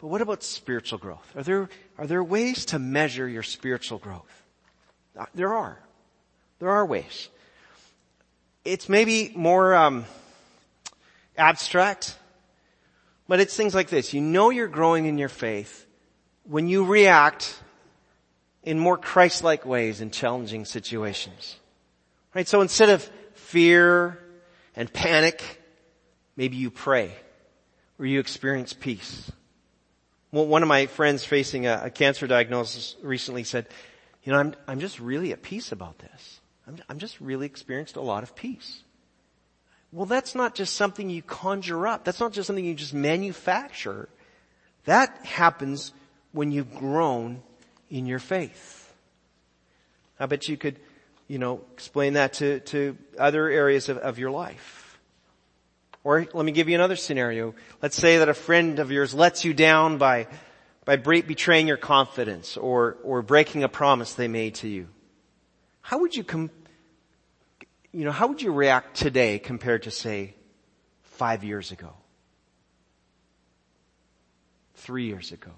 but 0.00 0.08
what 0.08 0.20
about 0.20 0.42
spiritual 0.42 0.98
growth? 0.98 1.36
Are 1.36 1.42
there, 1.42 1.68
are 1.98 2.06
there 2.06 2.22
ways 2.22 2.66
to 2.66 2.78
measure 2.78 3.28
your 3.28 3.42
spiritual 3.42 3.98
growth? 3.98 4.44
Uh, 5.18 5.26
there 5.34 5.54
are. 5.54 5.78
There 6.58 6.70
are 6.70 6.84
ways. 6.84 7.28
It's 8.64 8.88
maybe 8.88 9.32
more 9.34 9.74
um, 9.74 10.04
abstract, 11.38 12.16
but 13.26 13.40
it's 13.40 13.56
things 13.56 13.74
like 13.74 13.88
this. 13.88 14.12
You 14.12 14.20
know 14.20 14.50
you're 14.50 14.68
growing 14.68 15.06
in 15.06 15.16
your 15.16 15.28
faith 15.28 15.86
when 16.50 16.66
you 16.66 16.84
react 16.84 17.56
in 18.64 18.76
more 18.76 18.98
Christ-like 18.98 19.64
ways 19.64 20.00
in 20.00 20.10
challenging 20.10 20.64
situations. 20.64 21.54
Right? 22.34 22.48
So 22.48 22.60
instead 22.60 22.88
of 22.88 23.08
fear 23.34 24.18
and 24.74 24.92
panic, 24.92 25.62
maybe 26.34 26.56
you 26.56 26.72
pray 26.72 27.14
or 28.00 28.06
you 28.06 28.18
experience 28.18 28.72
peace. 28.72 29.30
One 30.30 30.62
of 30.62 30.68
my 30.68 30.86
friends 30.86 31.24
facing 31.24 31.66
a, 31.66 31.82
a, 31.84 31.90
cancer 31.90 32.26
diagnosis 32.26 32.96
recently 33.00 33.44
said, 33.44 33.68
you 34.24 34.32
know, 34.32 34.38
I'm, 34.38 34.54
I'm 34.66 34.80
just 34.80 34.98
really 34.98 35.32
at 35.32 35.42
peace 35.42 35.70
about 35.70 36.00
this. 36.00 36.40
I'm, 36.66 36.78
I'm 36.88 36.98
just 36.98 37.20
really 37.20 37.46
experienced 37.46 37.94
a 37.94 38.00
lot 38.00 38.24
of 38.24 38.34
peace. 38.34 38.82
Well, 39.92 40.06
that's 40.06 40.34
not 40.34 40.56
just 40.56 40.74
something 40.74 41.10
you 41.10 41.22
conjure 41.22 41.86
up. 41.86 42.04
That's 42.04 42.20
not 42.20 42.32
just 42.32 42.48
something 42.48 42.64
you 42.64 42.74
just 42.74 42.94
manufacture. 42.94 44.08
That 44.84 45.24
happens 45.24 45.92
when 46.32 46.52
you've 46.52 46.74
grown 46.74 47.42
in 47.88 48.06
your 48.06 48.18
faith. 48.18 48.92
I 50.18 50.26
bet 50.26 50.48
you 50.48 50.56
could, 50.56 50.78
you 51.28 51.38
know, 51.38 51.62
explain 51.72 52.14
that 52.14 52.34
to, 52.34 52.60
to 52.60 52.96
other 53.18 53.48
areas 53.48 53.88
of, 53.88 53.98
of 53.98 54.18
your 54.18 54.30
life. 54.30 54.98
Or 56.04 56.26
let 56.32 56.44
me 56.44 56.52
give 56.52 56.68
you 56.68 56.74
another 56.74 56.96
scenario. 56.96 57.54
Let's 57.82 57.96
say 57.96 58.18
that 58.18 58.28
a 58.28 58.34
friend 58.34 58.78
of 58.78 58.90
yours 58.90 59.12
lets 59.12 59.44
you 59.44 59.52
down 59.52 59.98
by, 59.98 60.28
by 60.84 60.96
betraying 60.96 61.68
your 61.68 61.76
confidence 61.76 62.56
or, 62.56 62.96
or 63.02 63.22
breaking 63.22 63.64
a 63.64 63.68
promise 63.68 64.14
they 64.14 64.28
made 64.28 64.56
to 64.56 64.68
you. 64.68 64.88
How 65.82 65.98
would 65.98 66.14
you 66.16 66.24
com- 66.24 66.50
you 67.92 68.04
know, 68.04 68.12
how 68.12 68.28
would 68.28 68.40
you 68.40 68.52
react 68.52 68.96
today 68.96 69.38
compared 69.38 69.82
to 69.84 69.90
say 69.90 70.34
five 71.02 71.42
years 71.42 71.72
ago? 71.72 71.92
Three 74.76 75.06
years 75.06 75.32
ago? 75.32 75.50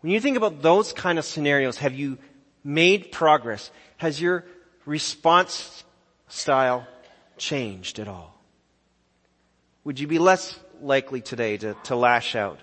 When 0.00 0.12
you 0.12 0.20
think 0.20 0.36
about 0.36 0.62
those 0.62 0.92
kind 0.92 1.18
of 1.18 1.24
scenarios, 1.24 1.78
have 1.78 1.94
you 1.94 2.18
made 2.64 3.12
progress? 3.12 3.70
Has 3.98 4.20
your 4.20 4.44
response 4.86 5.84
style 6.28 6.86
changed 7.36 7.98
at 7.98 8.08
all? 8.08 8.38
Would 9.84 10.00
you 10.00 10.06
be 10.06 10.18
less 10.18 10.58
likely 10.80 11.20
today 11.20 11.56
to, 11.58 11.74
to 11.84 11.96
lash 11.96 12.34
out 12.34 12.60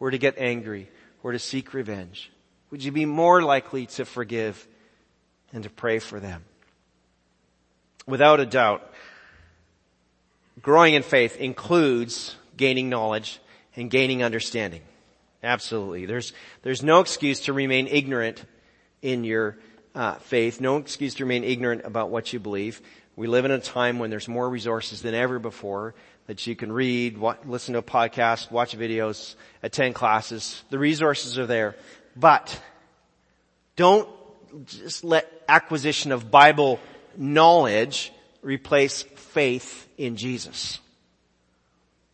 or 0.00 0.10
to 0.10 0.18
get 0.18 0.38
angry 0.38 0.88
or 1.22 1.32
to 1.32 1.38
seek 1.38 1.74
revenge? 1.74 2.30
Would 2.70 2.82
you 2.82 2.92
be 2.92 3.04
more 3.04 3.42
likely 3.42 3.86
to 3.86 4.04
forgive 4.04 4.66
and 5.52 5.62
to 5.64 5.70
pray 5.70 5.98
for 5.98 6.20
them? 6.20 6.44
Without 8.06 8.40
a 8.40 8.46
doubt, 8.46 8.92
growing 10.60 10.94
in 10.94 11.02
faith 11.02 11.36
includes 11.36 12.34
gaining 12.56 12.88
knowledge 12.88 13.40
and 13.76 13.90
gaining 13.90 14.22
understanding. 14.22 14.82
Absolutely. 15.42 16.06
There's, 16.06 16.32
there's 16.62 16.82
no 16.82 17.00
excuse 17.00 17.40
to 17.40 17.52
remain 17.52 17.86
ignorant 17.86 18.44
in 19.02 19.24
your 19.24 19.56
uh, 19.94 20.14
faith. 20.16 20.60
No 20.60 20.76
excuse 20.76 21.14
to 21.14 21.24
remain 21.24 21.44
ignorant 21.44 21.82
about 21.84 22.10
what 22.10 22.32
you 22.32 22.38
believe. 22.38 22.82
We 23.16 23.26
live 23.26 23.44
in 23.44 23.50
a 23.50 23.58
time 23.58 23.98
when 23.98 24.10
there's 24.10 24.28
more 24.28 24.48
resources 24.48 25.02
than 25.02 25.14
ever 25.14 25.38
before 25.38 25.94
that 26.26 26.46
you 26.46 26.54
can 26.54 26.70
read, 26.70 27.18
listen 27.44 27.72
to 27.72 27.80
a 27.80 27.82
podcast, 27.82 28.50
watch 28.50 28.76
videos, 28.76 29.34
attend 29.62 29.94
classes. 29.94 30.62
The 30.70 30.78
resources 30.78 31.38
are 31.38 31.46
there. 31.46 31.74
But 32.14 32.60
don't 33.76 34.08
just 34.66 35.04
let 35.04 35.30
acquisition 35.48 36.12
of 36.12 36.30
Bible 36.30 36.80
knowledge 37.16 38.12
replace 38.42 39.02
faith 39.02 39.88
in 39.98 40.16
Jesus 40.16 40.78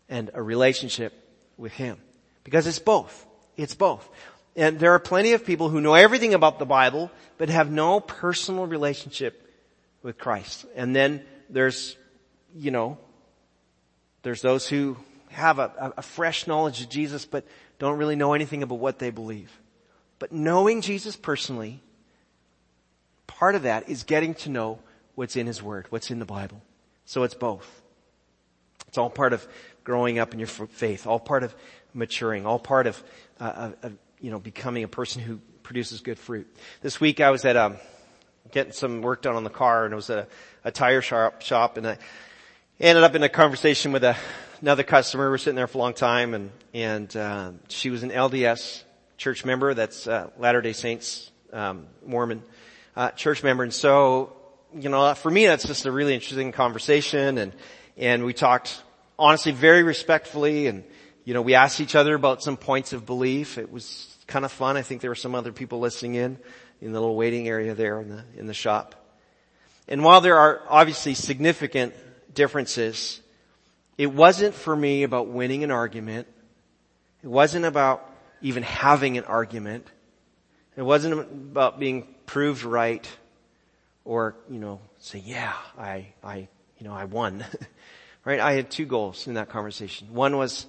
and 0.09 0.31
a 0.33 0.43
relationship 0.43 1.13
with 1.57 1.73
Him. 1.73 1.99
Because 2.47 2.69
it's 2.69 2.79
both. 2.79 3.27
It's 3.57 3.75
both. 3.75 4.09
And 4.55 4.79
there 4.79 4.93
are 4.93 5.01
plenty 5.01 5.33
of 5.33 5.45
people 5.45 5.69
who 5.69 5.81
know 5.81 5.95
everything 5.95 6.33
about 6.33 6.61
the 6.61 6.65
Bible, 6.65 7.11
but 7.39 7.49
have 7.49 7.73
no 7.73 7.99
personal 7.99 8.69
relationship 8.69 9.53
with 10.05 10.17
Christ. 10.17 10.65
And 10.77 10.95
then 10.95 11.25
there's, 11.51 11.97
you 12.55 12.71
know, 12.71 12.99
there's 14.23 14.43
those 14.43 14.69
who 14.69 14.97
have 15.31 15.59
a, 15.59 15.93
a, 15.97 16.03
fresh 16.03 16.47
knowledge 16.47 16.83
of 16.83 16.89
Jesus, 16.89 17.27
but 17.27 17.45
don't 17.81 17.99
really 17.99 18.15
know 18.15 18.33
anything 18.33 18.63
about 18.63 18.79
what 18.79 19.01
they 19.01 19.11
believe. 19.11 19.51
But 20.21 20.31
knowing 20.31 20.83
Jesus 20.83 21.17
personally, 21.17 21.83
part 23.27 23.57
of 23.57 23.65
that 23.65 23.89
is 23.89 24.05
getting 24.05 24.35
to 24.35 24.51
know 24.51 24.79
what's 25.17 25.35
in 25.35 25.49
His 25.49 25.61
Word, 25.61 25.87
what's 25.91 26.13
in 26.13 26.21
the 26.21 26.25
Bible. 26.25 26.63
So 27.07 27.25
it's 27.25 27.35
both. 27.35 27.83
It's 28.87 28.99
all 28.99 29.11
part 29.11 29.33
of 29.33 29.47
growing 29.83 30.21
up 30.21 30.33
in 30.33 30.39
your 30.39 30.47
faith, 30.47 31.09
all 31.09 31.21
part 31.21 31.43
of 31.43 31.55
maturing, 31.97 32.47
all 32.47 32.59
part 32.59 32.87
of, 32.87 33.03
uh, 33.41 33.71
of, 33.83 33.97
you 34.21 34.31
know, 34.31 34.39
becoming 34.39 34.85
a 34.85 34.89
person 34.89 35.23
who 35.23 35.41
produces 35.63 36.01
good 36.01 36.19
fruit. 36.19 36.47
This 36.83 37.01
week 37.01 37.21
I 37.21 37.31
was 37.31 37.45
at, 37.45 37.57
um, 37.57 37.77
getting 38.53 38.73
some 38.73 39.03
work 39.03 39.23
done 39.23 39.35
on 39.35 39.43
the 39.43 39.51
car 39.51 39.85
and 39.85 39.93
it 39.93 39.97
was 39.97 40.11
a, 40.11 40.29
a 40.63 40.71
tire 40.71 41.01
shop, 41.01 41.43
shop 41.43 41.77
and 41.77 41.87
I 41.87 41.99
ended 42.79 43.03
up 43.03 43.15
in 43.15 43.23
a 43.23 43.29
conversation 43.29 43.93
with 43.93 44.05
a, 44.05 44.17
another 44.61 44.83
customer. 44.83 45.31
We're 45.31 45.39
sitting 45.39 45.57
there 45.57 45.67
for 45.67 45.79
a 45.79 45.81
long 45.81 45.95
time 45.95 46.35
and, 46.35 46.51
and, 46.73 47.17
uh, 47.17 47.53
she 47.69 47.91
was 47.91 48.03
an 48.03 48.11
LDS 48.11 48.85
church 49.17 49.45
member. 49.45 49.75
That's, 49.75 50.07
uh, 50.07 50.31
Latter-day 50.39 50.75
Saints, 50.75 51.31
um, 51.53 51.87
Mormon, 52.05 52.43
uh, 52.95 53.11
church 53.11 53.43
member. 53.43 53.65
And 53.65 53.73
so, 53.73 54.37
you 54.75 54.91
know, 54.91 55.15
for 55.15 55.31
me, 55.31 55.47
that's 55.47 55.67
just 55.67 55.87
a 55.87 55.93
really 55.93 56.15
interesting 56.15 56.53
conversation 56.53 57.39
and, 57.39 57.53
and 57.97 58.25
we 58.25 58.35
talked 58.35 58.83
honestly 59.19 59.53
very 59.53 59.83
respectfully 59.83 60.67
and, 60.67 60.85
you 61.27 61.35
know, 61.35 61.43
we 61.43 61.55
asked 61.55 61.81
each 61.81 61.97
other 61.97 62.15
about 62.15 62.41
some 62.41 62.57
points 62.57 62.93
of 62.93 63.05
belief. 63.05 63.59
It 63.59 63.71
was 63.73 64.17
kind 64.29 64.45
of 64.45 64.53
fun. 64.53 64.77
I 64.77 64.83
think 64.83 65.01
there 65.01 65.11
were 65.11 65.17
some 65.17 65.35
other 65.35 65.51
people 65.51 65.81
listening 65.81 66.15
in, 66.15 66.39
in 66.81 66.93
the 66.93 67.01
little 67.01 67.17
waiting 67.17 67.49
area 67.49 67.75
there 67.75 68.01
in 68.01 68.09
the, 68.09 68.25
in 68.37 68.47
the 68.47 68.55
shop. 68.55 68.95
And 69.89 70.05
while 70.05 70.21
there 70.21 70.37
are 70.37 70.63
obviously 70.69 71.15
significant 71.15 71.95
differences, 72.33 73.21
it 73.99 74.07
wasn't 74.07 74.55
for 74.55 74.75
me 74.75 75.03
about 75.03 75.27
winning 75.27 75.65
an 75.65 75.73
argument. 75.73 76.29
It 77.25 77.29
wasn't 77.29 77.65
about 77.65 78.09
even 78.41 78.63
having 78.63 79.19
an 79.19 79.25
argument. 79.25 79.85
It 80.77 80.83
wasn't 80.83 81.19
about 81.21 81.81
being 81.81 82.07
proved 82.27 82.63
right 82.63 83.05
or, 84.05 84.37
you 84.49 84.61
know, 84.61 84.81
say, 85.01 85.25
yeah, 85.27 85.55
I, 85.77 86.07
I, 86.23 86.47
you 86.79 86.87
know, 86.87 86.93
I 86.93 87.07
won. 87.07 87.45
right? 88.25 88.39
I 88.39 88.53
had 88.53 88.71
two 88.71 88.87
goals 88.87 89.27
in 89.27 89.35
that 89.35 89.49
conversation. 89.49 90.15
One 90.15 90.37
was 90.37 90.67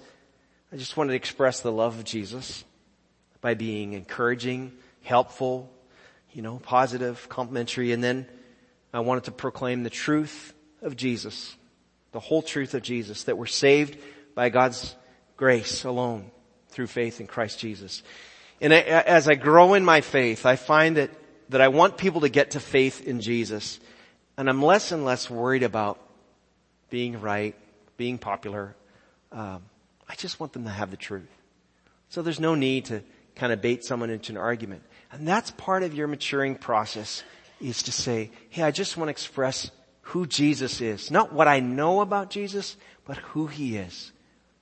I 0.70 0.76
just 0.76 0.98
wanted 0.98 1.12
to 1.12 1.16
express 1.16 1.60
the 1.60 1.72
love 1.72 1.98
of 1.98 2.04
Jesus 2.04 2.62
by 3.40 3.54
being 3.54 3.94
encouraging, 3.94 4.72
helpful, 5.02 5.72
you 6.32 6.42
know, 6.42 6.58
positive, 6.58 7.26
complimentary, 7.30 7.92
and 7.92 8.04
then 8.04 8.26
I 8.92 9.00
wanted 9.00 9.24
to 9.24 9.32
proclaim 9.32 9.82
the 9.82 9.90
truth 9.90 10.52
of 10.82 10.94
Jesus, 10.94 11.56
the 12.12 12.20
whole 12.20 12.42
truth 12.42 12.74
of 12.74 12.82
Jesus, 12.82 13.24
that 13.24 13.38
we're 13.38 13.46
saved 13.46 13.98
by 14.34 14.50
God's 14.50 14.94
grace 15.38 15.84
alone 15.84 16.30
through 16.68 16.88
faith 16.88 17.18
in 17.18 17.26
Christ 17.26 17.58
Jesus. 17.58 18.02
And 18.60 18.74
I, 18.74 18.80
as 18.80 19.26
I 19.26 19.36
grow 19.36 19.72
in 19.72 19.86
my 19.86 20.02
faith, 20.02 20.44
I 20.44 20.56
find 20.56 20.98
that, 20.98 21.10
that 21.48 21.62
I 21.62 21.68
want 21.68 21.96
people 21.96 22.20
to 22.22 22.28
get 22.28 22.50
to 22.50 22.60
faith 22.60 23.06
in 23.06 23.22
Jesus. 23.22 23.80
And 24.36 24.50
I'm 24.50 24.62
less 24.62 24.92
and 24.92 25.02
less 25.06 25.30
worried 25.30 25.62
about 25.62 25.98
being 26.90 27.22
right, 27.22 27.54
being 27.96 28.18
popular. 28.18 28.76
Um, 29.32 29.62
I 30.08 30.14
just 30.14 30.40
want 30.40 30.52
them 30.52 30.64
to 30.64 30.70
have 30.70 30.90
the 30.90 30.96
truth. 30.96 31.28
So 32.08 32.22
there's 32.22 32.40
no 32.40 32.54
need 32.54 32.86
to 32.86 33.02
kind 33.36 33.52
of 33.52 33.60
bait 33.60 33.84
someone 33.84 34.10
into 34.10 34.32
an 34.32 34.38
argument. 34.38 34.82
And 35.12 35.26
that's 35.26 35.50
part 35.52 35.82
of 35.82 35.94
your 35.94 36.08
maturing 36.08 36.54
process 36.54 37.22
is 37.60 37.82
to 37.84 37.92
say, 37.92 38.30
hey, 38.50 38.62
I 38.62 38.70
just 38.70 38.96
want 38.96 39.08
to 39.08 39.10
express 39.10 39.70
who 40.02 40.26
Jesus 40.26 40.80
is. 40.80 41.10
Not 41.10 41.32
what 41.32 41.48
I 41.48 41.60
know 41.60 42.00
about 42.00 42.30
Jesus, 42.30 42.76
but 43.04 43.18
who 43.18 43.46
he 43.46 43.76
is. 43.76 44.12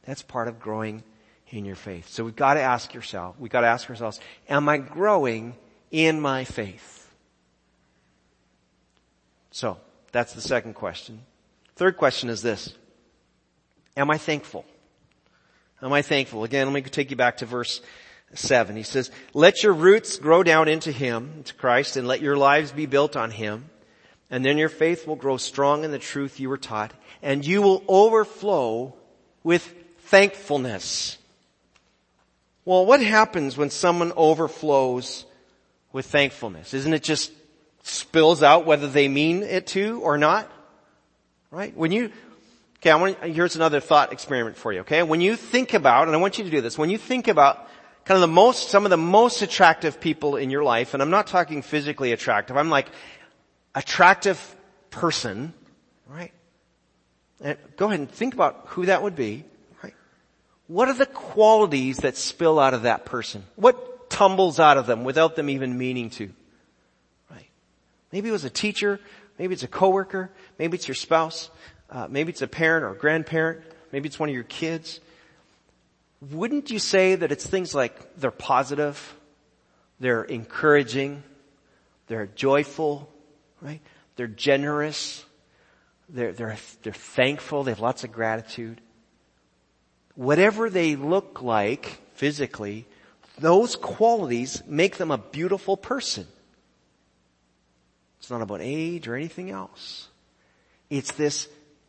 That's 0.05 0.23
part 0.23 0.49
of 0.49 0.61
growing 0.61 1.03
in 1.51 1.65
your 1.65 1.77
faith. 1.77 2.09
So 2.09 2.25
we've 2.25 2.37
got 2.37 2.55
to 2.55 2.61
ask 2.61 2.95
yourself, 2.95 3.37
we've 3.39 3.51
got 3.51 3.61
to 3.61 3.67
ask 3.69 3.89
ourselves, 3.89 4.21
am 4.49 4.69
I 4.69 4.79
growing 4.79 5.55
in 5.91 6.21
my 6.21 6.45
faith? 6.45 6.95
So, 9.51 9.79
that's 10.13 10.35
the 10.35 10.41
second 10.43 10.75
question. 10.75 11.23
Third 11.77 11.97
question 11.97 12.29
is 12.29 12.43
this. 12.43 12.75
Am 13.97 14.11
I 14.11 14.19
thankful? 14.19 14.67
Am 15.83 15.93
I 15.93 16.03
thankful? 16.03 16.45
Again, 16.45 16.67
let 16.67 16.73
me 16.73 16.89
take 16.89 17.11
you 17.11 17.17
back 17.17 17.39
to 17.39 17.47
verse 17.47 17.81
7. 18.35 18.77
He 18.77 18.83
says, 18.83 19.11
let 19.35 19.63
your 19.63 19.73
roots 19.73 20.17
grow 20.17 20.43
down 20.43 20.69
into 20.69 20.91
Him, 20.91 21.43
to 21.45 21.55
Christ, 21.55 21.97
and 21.97 22.09
let 22.09 22.23
your 22.23 22.37
lives 22.37 22.73
be 22.73 22.87
built 22.87 23.17
on 23.17 23.31
Him. 23.31 23.69
And 24.31 24.45
then 24.45 24.59
your 24.59 24.69
faith 24.69 25.07
will 25.07 25.17
grow 25.17 25.37
strong 25.37 25.85
in 25.85 25.93
the 25.93 25.99
truth 25.99 26.41
you 26.41 26.49
were 26.49 26.57
taught, 26.57 26.93
and 27.23 27.47
you 27.47 27.63
will 27.63 27.85
overflow 27.89 28.95
with 29.45 29.63
thankfulness. 29.99 31.19
Well, 32.65 32.85
what 32.85 33.01
happens 33.01 33.57
when 33.57 33.71
someone 33.71 34.13
overflows 34.17 35.25
with 35.93 36.07
thankfulness? 36.07 36.75
Isn't 36.75 36.95
it 36.95 37.05
just 37.05 37.31
spills 37.85 38.43
out 38.43 38.67
whether 38.67 38.89
they 38.89 39.07
mean 39.07 39.45
it 39.45 39.69
to 39.69 40.01
or 40.01 40.19
not? 40.19 40.51
Right? 41.53 41.77
When 41.77 41.93
you, 41.93 42.11
okay, 42.87 42.93
I 42.93 42.97
want, 42.97 43.19
here's 43.25 43.57
another 43.57 43.81
thought 43.81 44.13
experiment 44.13 44.57
for 44.57 44.73
you, 44.73 44.81
okay? 44.81 45.03
When 45.03 45.21
you 45.21 45.35
think 45.35 45.75
about, 45.75 46.07
and 46.07 46.15
I 46.15 46.21
want 46.21 46.39
you 46.39 46.45
to 46.45 46.51
do 46.51 46.61
this, 46.61 46.79
when 46.79 46.89
you 46.89 46.99
think 46.99 47.27
about 47.27 47.69
kind 48.05 48.15
of 48.15 48.21
the 48.21 48.33
most, 48.33 48.69
some 48.71 48.85
of 48.87 48.91
the 48.91 48.97
most 48.97 49.43
attractive 49.43 50.01
people 50.01 50.37
in 50.37 50.51
your 50.51 50.63
life, 50.63 50.95
and 50.95 51.03
I'm 51.03 51.11
not 51.11 51.27
talking 51.27 51.63
physically 51.63 52.13
attractive, 52.13 52.57
I'm 52.57 52.71
like, 52.71 52.87
attractive 53.75 54.39
person, 54.91 55.53
right? 56.07 56.33
And 57.41 57.59
go 57.77 57.87
ahead 57.87 57.99
and 57.99 58.09
think 58.09 58.35
about 58.35 58.67
who 58.69 58.87
that 58.87 59.03
would 59.03 59.17
be, 59.17 59.45
right? 59.83 59.95
What 60.69 60.87
are 60.87 60.95
the 60.95 61.07
qualities 61.07 61.99
that 61.99 62.17
spill 62.17 62.61
out 62.61 62.73
of 62.73 62.83
that 62.83 63.05
person? 63.05 63.43
What 63.57 64.11
tumbles 64.11 64.61
out 64.61 64.77
of 64.77 64.87
them 64.87 65.03
without 65.03 65.35
them 65.35 65.51
even 65.51 65.77
meaning 65.77 66.11
to? 66.11 66.31
Right? 67.29 67.49
Maybe 68.13 68.29
it 68.29 68.33
was 68.33 68.45
a 68.45 68.51
teacher, 68.51 69.01
maybe 69.41 69.55
it's 69.55 69.65
a 69.65 69.69
coworker, 69.69 70.31
Maybe 70.59 70.77
it's 70.77 70.89
your 70.89 70.95
spouse. 70.95 71.51
Uh, 71.91 72.09
maybe 72.11 72.31
it's 72.31 72.43
a 72.43 72.49
parent 72.49 72.85
or 72.85 72.91
a 72.91 72.97
grandparent. 72.97 73.63
Maybe 73.93 74.09
it's 74.09 74.19
one 74.19 74.29
of 74.29 74.35
your 74.35 74.45
kids. 74.45 75.01
Wouldn't 76.21 76.71
you 76.71 76.79
say 76.79 77.15
that 77.15 77.31
it's 77.31 77.47
things 77.47 77.75
like 77.75 78.17
they're 78.17 78.31
positive, 78.31 79.15
they're 80.01 80.25
encouraging, 80.25 81.23
they're 82.07 82.27
joyful, 82.27 83.09
right? 83.61 83.81
They're 84.17 84.27
generous, 84.27 85.25
they're, 86.09 86.33
they're, 86.33 86.57
they're 86.83 86.93
thankful, 86.93 87.65
they 87.65 87.71
have 87.73 87.81
lots 87.81 88.03
of 88.03 88.13
gratitude. 88.13 88.81
Whatever 90.15 90.71
they 90.71 90.97
look 90.97 91.43
like 91.43 92.01
physically, 92.15 92.87
those 93.39 93.77
qualities 93.77 94.63
make 94.67 94.97
them 94.97 95.11
a 95.11 95.19
beautiful 95.19 95.77
person. 95.77 96.27
It's 98.19 98.31
not 98.31 98.41
about 98.41 98.61
age 98.63 99.07
or 99.07 99.15
anything 99.15 99.51
else. 99.51 100.09
It's 100.89 101.13
this 101.13 101.49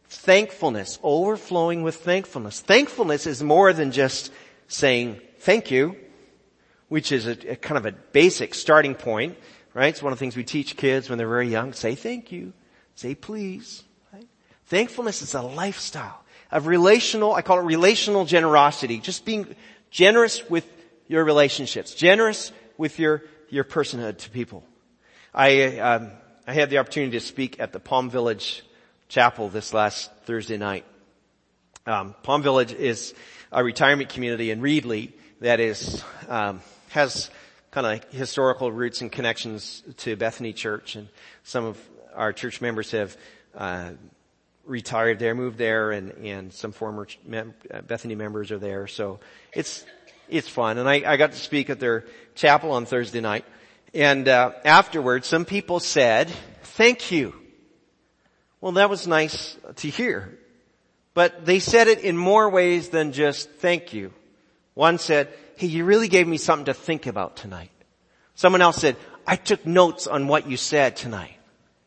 thankfulness, 0.10 1.00
overflowing 1.04 1.84
with 1.84 1.98
thankfulness. 1.98 2.62
Thankfulness 2.62 3.28
is 3.28 3.43
more 3.43 3.74
than 3.74 3.91
just 3.91 4.32
saying 4.67 5.22
thank 5.39 5.72
you, 5.72 5.96
which 6.88 7.12
is 7.12 7.28
a, 7.28 7.52
a, 7.52 7.56
kind 7.56 7.78
of 7.78 7.86
a 7.86 7.91
basic 7.91 8.56
starting 8.56 8.96
point, 8.96 9.38
right? 9.74 9.89
It's 9.89 10.02
one 10.02 10.13
of 10.13 10.20
the 10.20 10.24
things 10.24 10.36
we 10.36 10.43
teach 10.43 10.78
kids 10.78 11.10
when 11.10 11.17
they're 11.17 11.28
very 11.28 11.50
young. 11.50 11.74
Say 11.74 11.96
thank 11.96 12.32
you. 12.32 12.54
Say 12.96 13.15
please. 13.15 13.84
Right? 14.13 14.28
Thankfulness 14.65 15.22
is 15.22 15.34
a 15.34 15.41
lifestyle 15.41 16.24
of 16.52 16.67
relational, 16.67 17.34
I 17.34 17.41
call 17.41 17.60
it 17.60 17.63
relational 17.63 18.26
generosity. 18.26 19.00
Just 19.00 19.26
being 19.26 19.56
generous 19.89 20.50
with 20.50 20.65
your 21.08 21.24
relationships, 21.24 21.93
generous 21.93 22.52
with 22.78 23.00
your, 23.00 23.24
your 23.50 23.63
personhood 23.63 24.17
to 24.20 24.30
people. 24.30 24.63
I, 25.34 25.80
um, 25.80 26.12
I 26.46 26.54
had 26.54 26.70
the 26.70 26.78
opportunity 26.78 27.20
to 27.20 27.26
speak 27.26 27.60
at 27.60 27.74
the 27.74 27.80
Palm 27.80 28.10
Village 28.10 28.63
chapel 29.08 29.50
this 29.50 29.74
last 29.74 30.12
Thursday 30.26 30.58
night. 30.58 30.86
Um, 31.86 32.15
Palm 32.24 32.43
Village 32.43 32.74
is 32.74 33.13
a 33.52 33.63
retirement 33.63 34.10
community 34.10 34.52
in 34.52 34.62
Reedley 34.62 35.13
that 35.39 35.60
is 35.60 36.04
um, 36.28 36.62
has 36.89 37.30
kind 37.72 37.88
of 37.88 38.12
historical 38.12 38.72
roots 38.72 39.02
and 39.02 39.12
connections 39.12 39.84
to 39.98 40.15
Bethany 40.15 40.52
Church, 40.52 40.96
and 40.96 41.08
some 41.43 41.63
of 41.63 41.80
our 42.15 42.34
church 42.34 42.60
members 42.60 42.91
have 42.91 43.15
uh, 43.56 43.91
retired 44.65 45.20
there, 45.20 45.34
moved 45.34 45.58
there, 45.58 45.91
and 45.91 46.12
and 46.26 46.52
some 46.54 46.74
former 46.74 47.08
mem- 47.26 47.54
uh, 47.74 47.82
Bethany 47.82 48.15
members 48.15 48.52
are 48.52 48.60
there. 48.60 48.88
So 48.88 49.20
it's 49.54 49.86
it's 50.28 50.50
fun, 50.50 50.78
and 50.78 50.89
I, 50.89 51.04
I 51.06 51.15
got 51.15 51.32
to 51.32 51.38
speak 51.38 51.70
at 51.70 51.80
their 51.80 52.04
chapel 52.36 52.72
on 52.72 52.86
Thursday 52.86 53.22
night, 53.22 53.46
and 53.93 54.28
uh, 54.28 54.52
afterwards, 54.65 55.28
some 55.28 55.46
people 55.46 55.80
said, 55.80 56.30
"Thank 56.63 57.12
you." 57.12 57.46
Well, 58.62 58.74
that 58.74 58.89
was 58.89 59.08
nice 59.08 59.58
to 59.78 59.89
hear. 59.89 60.38
But 61.13 61.46
they 61.46 61.60
said 61.60 61.88
it 61.88 62.02
in 62.02 62.17
more 62.17 62.50
ways 62.50 62.89
than 62.89 63.12
just 63.12 63.50
thank 63.50 63.93
you. 63.93 64.13
One 64.74 64.98
said, 65.00 65.30
hey, 65.58 65.67
you 65.67 65.86
really 65.86 66.08
gave 66.08 66.28
me 66.28 66.38
something 66.38 66.65
to 66.65 66.74
think 66.74 67.08
about 67.08 67.38
tonight. 67.38 67.72
Someone 68.36 68.62
else 68.62 68.78
said, 68.78 68.96
I 69.26 69.36
took 69.36 69.65
notes 69.65 70.08
on 70.08 70.28
what 70.28 70.48
you 70.48 70.58
said 70.58 70.96
tonight. 70.96 71.38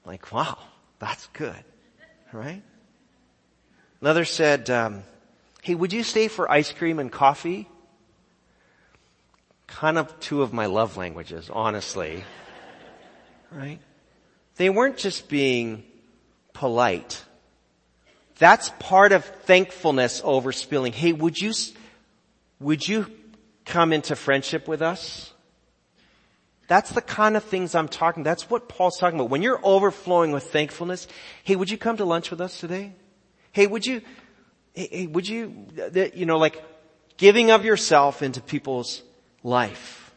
Like, 0.04 0.32
wow, 0.32 0.58
that's 0.98 1.26
good. 1.28 1.64
Right? 2.32 2.62
Another 4.00 4.24
said, 4.24 4.70
um, 4.70 5.02
hey, 5.62 5.74
would 5.74 5.92
you 5.92 6.02
stay 6.02 6.28
for 6.28 6.50
ice 6.50 6.72
cream 6.72 6.98
and 6.98 7.10
coffee? 7.10 7.68
Kind 9.66 9.98
of 9.98 10.18
two 10.18 10.42
of 10.42 10.52
my 10.52 10.66
love 10.66 10.96
languages, 10.96 11.48
honestly. 11.52 12.24
Right? 13.52 13.78
they 14.60 14.68
weren't 14.68 14.98
just 14.98 15.26
being 15.30 15.82
polite. 16.60 17.24
That's 18.38 18.70
part 18.78 19.12
of 19.12 19.24
thankfulness 19.24 20.20
over 20.22 20.52
spilling. 20.52 20.92
Hey, 20.92 21.12
would 21.12 21.38
you, 21.38 21.54
would 22.58 22.86
you 22.86 23.06
come 23.64 23.94
into 23.94 24.14
friendship 24.14 24.68
with 24.68 24.82
us? 24.82 25.32
That's 26.68 26.90
the 26.90 27.00
kind 27.00 27.34
of 27.34 27.44
things 27.44 27.74
I'm 27.74 27.88
talking, 27.88 28.24
that's 28.24 28.50
what 28.50 28.68
Paul's 28.68 28.98
talking 28.98 29.18
about. 29.18 29.30
When 29.30 29.40
you're 29.40 29.60
overflowing 29.62 30.32
with 30.32 30.52
thankfulness, 30.52 31.08
hey, 31.44 31.56
would 31.56 31.70
you 31.70 31.78
come 31.78 31.96
to 31.96 32.04
lunch 32.04 32.30
with 32.30 32.42
us 32.42 32.60
today? 32.60 32.92
Hey, 33.52 33.66
would 33.66 33.86
you, 33.86 34.02
hey, 34.74 35.06
would 35.06 35.26
you, 35.26 35.66
you 36.14 36.26
know, 36.26 36.36
like 36.36 36.62
giving 37.16 37.50
of 37.50 37.64
yourself 37.64 38.20
into 38.20 38.42
people's 38.42 39.02
life. 39.42 40.12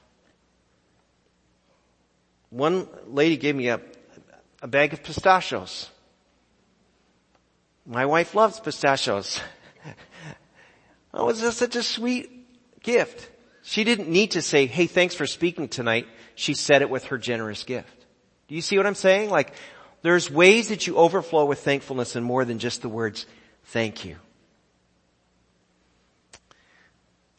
One 2.50 2.90
lady 3.08 3.38
gave 3.38 3.56
me 3.56 3.70
a, 3.70 3.80
a 4.62 4.68
bag 4.68 4.92
of 4.92 5.04
pistachios. 5.04 5.90
My 7.86 8.06
wife 8.06 8.34
loves 8.34 8.60
pistachios. 8.60 9.40
that 11.14 11.26
was 11.26 11.42
just 11.42 11.58
such 11.58 11.76
a 11.76 11.84
sweet 11.84 12.82
gift. 12.82 13.30
She 13.64 13.84
didn't 13.84 14.10
need 14.10 14.32
to 14.32 14.42
say, 14.42 14.66
hey, 14.66 14.88
thanks 14.88 15.16
for 15.16 15.26
speaking 15.26 15.68
tonight. 15.68 16.08
She 16.36 16.54
said 16.54 16.82
it 16.82 16.90
with 16.90 17.06
her 17.06 17.18
generous 17.18 17.64
gift. 17.64 18.06
Do 18.48 18.56
you 18.56 18.62
see 18.62 18.78
what 18.78 18.86
I'm 18.86 18.96
saying? 18.96 19.30
Like, 19.30 19.54
there's 20.02 20.30
ways 20.30 20.70
that 20.70 20.86
you 20.86 20.98
overflow 20.98 21.46
with 21.46 21.60
thankfulness 21.60 22.16
and 22.16 22.26
more 22.26 22.46
than 22.46 22.60
just 22.60 22.82
the 22.82 22.90
words, 22.90 23.26
thank 23.66 24.06
you. 24.06 24.18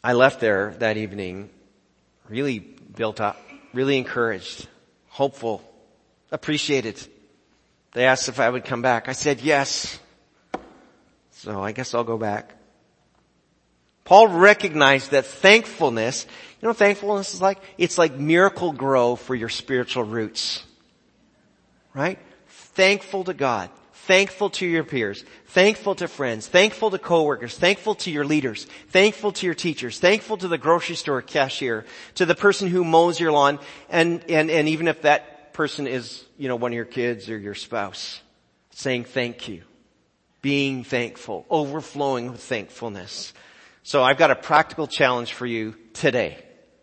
I 0.03 0.13
left 0.13 0.41
there 0.41 0.75
that 0.79 0.97
evening 0.97 1.51
really 2.29 2.59
built 2.59 3.21
up, 3.21 3.39
really 3.73 3.97
encouraged, 3.99 4.67
hopeful, 5.09 5.63
appreciated. 6.31 7.07
They 7.93 8.05
asked 8.07 8.29
if 8.29 8.41
I 8.41 8.49
would 8.49 8.65
come 8.65 8.83
back. 8.83 9.09
I 9.09 9.13
said 9.13 9.41
yes. 9.41 9.99
So 11.45 11.63
I 11.63 11.73
guess 11.73 11.93
I'll 11.93 12.05
go 12.05 12.17
back. 12.17 12.55
Paul 14.05 14.29
recognized 14.29 15.11
that 15.11 15.27
thankfulness, 15.27 16.27
you 16.61 16.67
know 16.67 16.73
thankfulness 16.73 17.35
is 17.35 17.43
like? 17.43 17.59
It's 17.77 17.99
like 17.99 18.17
Miracle-Gro 18.17 19.17
for 19.17 19.35
your 19.35 19.51
spiritual 19.51 20.05
roots. 20.05 20.65
Right? 21.93 22.19
Thankful 22.49 23.25
to 23.25 23.35
God. 23.35 23.69
Thankful 23.93 24.51
to 24.51 24.67
your 24.67 24.85
peers. 24.85 25.23
Thankful 25.49 25.95
to 25.97 26.09
friends. 26.09 26.49
Thankful 26.49 26.91
to 26.91 26.99
coworkers. 26.99 27.59
Thankful 27.59 27.95
to 27.97 28.11
your 28.11 28.25
leaders. 28.25 28.67
Thankful 28.89 29.33
to 29.33 29.45
your 29.45 29.55
teachers. 29.55 29.99
Thankful 29.99 30.39
to 30.39 30.49
the 30.49 30.59
grocery 30.59 30.97
store 30.97 31.21
cashier. 31.21 31.85
To 32.15 32.25
the 32.25 32.35
person 32.35 32.69
who 32.69 32.85
mows 32.85 33.21
your 33.21 33.33
lawn. 33.33 33.59
And, 33.91 34.25
and, 34.31 34.51
and 34.51 34.69
even 34.69 34.89
if 34.89 35.03
that 35.03 35.53
person 35.53 35.87
is, 35.87 36.25
you 36.39 36.49
know, 36.49 36.57
one 36.57 36.73
of 36.73 36.77
your 36.77 36.87
kids 36.87 37.29
or 37.29 37.39
your 37.39 37.55
spouse. 37.55 38.21
Saying 38.71 39.05
thank 39.05 39.47
you 39.49 39.63
being 40.45 40.85
thankful, 40.85 41.47
overflowing 41.49 42.31
with 42.31 42.43
thankfulness. 42.43 43.33
So 43.83 44.03
I've 44.03 44.19
got 44.19 44.31
a 44.31 44.35
practical 44.35 44.87
challenge 44.87 45.33
for 45.33 45.47
you 45.47 45.75
today. 45.95 46.37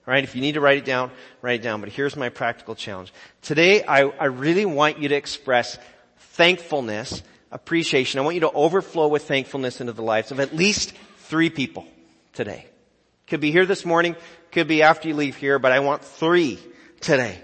Alright, 0.08 0.24
if 0.24 0.34
you 0.34 0.41
need 0.41 0.54
to 0.54 0.62
write 0.62 0.80
it 0.80 0.86
down, 0.86 1.12
write 1.43 1.60
it 1.60 1.63
down, 1.63 1.80
but 1.80 1.89
here's 1.89 2.15
my 2.15 2.30
practical 2.30 2.74
challenge. 2.74 3.13
Today, 3.43 3.84
I, 3.84 4.06
I 4.06 4.26
really 4.26 4.65
want 4.65 4.97
you 4.97 5.10
to 5.10 5.15
express 5.15 5.78
thankfulness, 6.17 7.21
appreciation. 7.52 8.19
I 8.19 8.24
want 8.24 8.34
you 8.34 8.41
to 8.41 8.52
overflow 8.52 9.08
with 9.10 9.28
thankfulness 9.28 9.80
into 9.80 9.93
the 9.93 10.02
lives 10.02 10.32
of 10.32 10.39
at 10.39 10.56
least 10.56 10.93
three 11.17 11.52
people 11.52 11.86
today. 12.34 12.65
Could 13.28 13.41
be 13.41 13.52
here 13.52 13.67
this 13.67 13.86
morning, 13.86 14.15
could 14.52 14.67
be 14.67 14.82
after 14.82 15.08
you 15.08 15.13
leave 15.13 15.36
here, 15.36 15.60
but 15.60 15.71
I 15.71 15.82
want 15.82 16.04
three 16.04 16.58
today. 17.00 17.39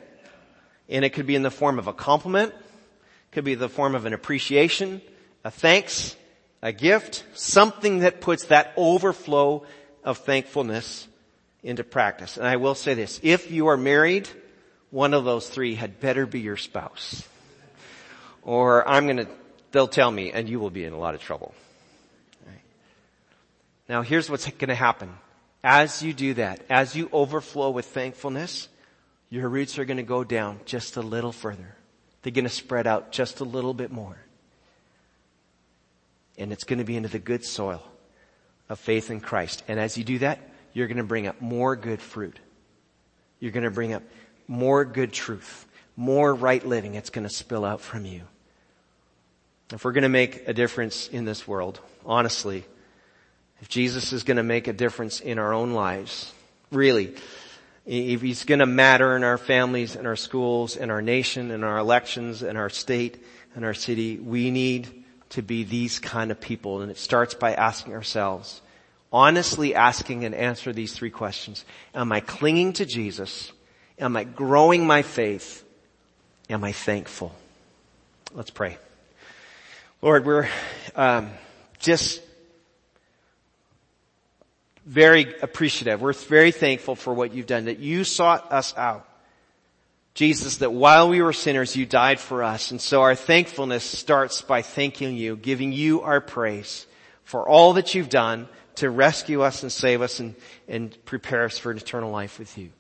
And 0.90 1.06
it 1.06 1.12
could 1.12 1.28
be 1.28 1.36
in 1.36 1.44
the 1.44 1.52
form 1.52 1.78
of 1.78 1.86
a 1.86 1.94
compliment, 1.94 2.56
could 3.32 3.44
be 3.44 3.54
the 3.54 3.70
form 3.70 3.94
of 3.94 4.08
an 4.08 4.14
appreciation, 4.14 5.00
a 5.48 5.52
thanks, 5.52 6.14
a 6.62 6.74
gift, 6.74 7.24
something 7.34 8.00
that 8.00 8.20
puts 8.20 8.48
that 8.48 8.74
overflow 8.76 9.64
of 10.04 10.18
thankfulness 10.18 11.08
into 11.64 11.86
practice. 11.86 12.36
And 12.36 12.46
I 12.46 12.58
will 12.58 12.76
say 12.76 12.96
this, 12.96 13.22
if 13.24 13.50
you 13.50 13.68
are 13.68 13.78
married, 13.78 14.28
one 14.92 15.14
of 15.14 15.24
those 15.24 15.48
three 15.48 15.76
had 15.76 16.02
better 16.02 16.26
be 16.26 16.42
your 16.42 16.58
spouse. 16.58 17.26
Or 18.42 18.86
I'm 18.86 19.08
gonna, 19.08 19.28
they'll 19.72 19.88
tell 19.88 20.12
me 20.12 20.34
and 20.34 20.50
you 20.50 20.60
will 20.60 20.70
be 20.70 20.84
in 20.84 20.92
a 20.92 21.00
lot 21.00 21.16
of 21.16 21.22
trouble. 21.22 21.56
Now 23.88 24.02
here's 24.02 24.30
what's 24.30 24.52
gonna 24.52 24.76
happen. 24.76 25.14
As 25.64 26.04
you 26.04 26.14
do 26.14 26.34
that, 26.34 26.60
as 26.70 26.94
you 26.94 27.10
overflow 27.14 27.70
with 27.70 27.86
thankfulness, 27.86 28.68
your 29.30 29.48
roots 29.48 29.80
are 29.80 29.86
gonna 29.86 30.04
go 30.04 30.26
down 30.26 30.60
just 30.66 30.98
a 30.98 31.02
little 31.02 31.32
further. 31.32 31.74
They're 32.22 32.34
gonna 32.34 32.50
spread 32.50 32.86
out 32.86 33.14
just 33.14 33.40
a 33.40 33.46
little 33.46 33.74
bit 33.74 33.94
more 33.94 34.18
and 36.38 36.52
it's 36.52 36.64
going 36.64 36.80
to 36.80 36.86
be 36.86 36.96
into 36.96 37.10
the 37.10 37.20
good 37.20 37.44
soil 37.44 37.82
of 38.70 38.80
faith 38.80 39.10
in 39.10 39.20
Christ. 39.20 39.64
And 39.68 39.80
as 39.80 39.98
you 39.98 40.04
do 40.04 40.20
that, 40.20 40.40
you're 40.74 40.88
going 40.88 40.98
to 40.98 41.04
bring 41.04 41.28
up 41.28 41.42
more 41.42 41.76
good 41.76 42.02
fruit. 42.02 42.40
You're 43.40 43.52
going 43.52 43.64
to 43.64 43.72
bring 43.72 43.94
up 43.94 44.04
more 44.48 44.86
good 44.86 45.12
truth, 45.12 45.66
more 45.96 46.34
right 46.34 46.66
living. 46.66 46.96
It's 46.96 47.10
going 47.10 47.28
to 47.28 47.34
spill 47.34 47.66
out 47.66 47.82
from 47.82 48.06
you. 48.06 48.22
If 49.74 49.84
we're 49.84 49.92
going 49.92 50.04
to 50.04 50.10
make 50.10 50.48
a 50.48 50.54
difference 50.54 51.08
in 51.08 51.26
this 51.26 51.48
world, 51.48 51.80
honestly, 52.06 52.64
if 53.62 53.68
Jesus 53.68 54.14
is 54.14 54.24
going 54.24 54.38
to 54.38 54.44
make 54.44 54.68
a 54.68 54.74
difference 54.74 55.20
in 55.20 55.40
our 55.40 55.54
own 55.54 55.74
lives, 55.74 56.34
really, 56.72 57.16
if 57.86 58.22
he's 58.22 58.46
going 58.46 58.60
to 58.60 58.66
matter 58.66 59.16
in 59.16 59.24
our 59.24 59.38
families 59.38 59.96
and 59.96 60.08
our 60.08 60.16
schools 60.16 60.78
and 60.78 60.92
our 60.92 61.02
nation 61.02 61.52
and 61.52 61.66
our 61.66 61.78
elections 61.78 62.44
and 62.44 62.58
our 62.58 62.70
state 62.70 63.24
and 63.56 63.66
our 63.66 63.74
city, 63.74 64.18
we 64.18 64.52
need 64.52 65.06
to 65.30 65.42
be 65.42 65.64
these 65.64 66.00
kind 66.00 66.32
of 66.32 66.40
people. 66.40 66.82
And 66.82 66.92
it 66.92 66.98
starts 66.98 67.34
by 67.34 67.54
asking 67.54 67.94
ourselves, 67.94 68.62
honestly 69.12 69.76
asking 69.76 70.26
and 70.26 70.34
answer 70.34 70.74
these 70.74 70.94
three 70.94 71.10
questions. 71.10 71.66
Am 71.94 72.12
I 72.12 72.20
clinging 72.20 72.74
to 72.74 72.86
Jesus? 72.86 73.52
Am 74.00 74.16
I 74.16 74.24
growing 74.24 74.86
my 74.86 75.02
faith? 75.02 75.64
Am 76.50 76.64
I 76.64 76.72
thankful? 76.72 77.34
Let's 78.34 78.52
pray. 78.52 78.78
Lord, 80.02 80.26
we're 80.26 80.48
um, 80.96 81.32
just 81.80 82.22
very 84.86 85.34
appreciative. 85.42 86.02
We're 86.02 86.14
very 86.14 86.52
thankful 86.52 86.96
for 86.96 87.14
what 87.14 87.34
you've 87.34 87.48
done, 87.48 87.66
that 87.66 87.80
you 87.80 88.04
sought 88.04 88.52
us 88.52 88.76
out 88.78 89.08
Jesus, 90.18 90.58
that 90.58 90.74
while 90.74 91.10
we 91.10 91.22
were 91.22 91.32
sinners, 91.32 91.76
you 91.76 91.86
died 91.86 92.20
for 92.20 92.42
us. 92.42 92.72
And 92.72 92.82
so 92.82 93.04
our 93.04 93.14
thankfulness 93.14 93.84
starts 93.84 94.42
by 94.42 94.64
thanking 94.64 95.16
you, 95.16 95.36
giving 95.36 95.72
you 95.72 96.02
our 96.02 96.22
praise 96.22 96.88
for 97.24 97.48
all 97.48 97.74
that 97.74 97.94
you've 97.94 98.10
done 98.10 98.50
to 98.78 98.90
rescue 98.90 99.44
us 99.44 99.62
and 99.62 99.72
save 99.72 100.02
us 100.02 100.20
and, 100.20 100.34
and 100.68 100.98
prepare 101.06 101.46
us 101.46 101.60
for 101.60 101.70
an 101.70 101.78
eternal 101.78 102.10
life 102.10 102.40
with 102.40 102.58
you. 102.58 102.72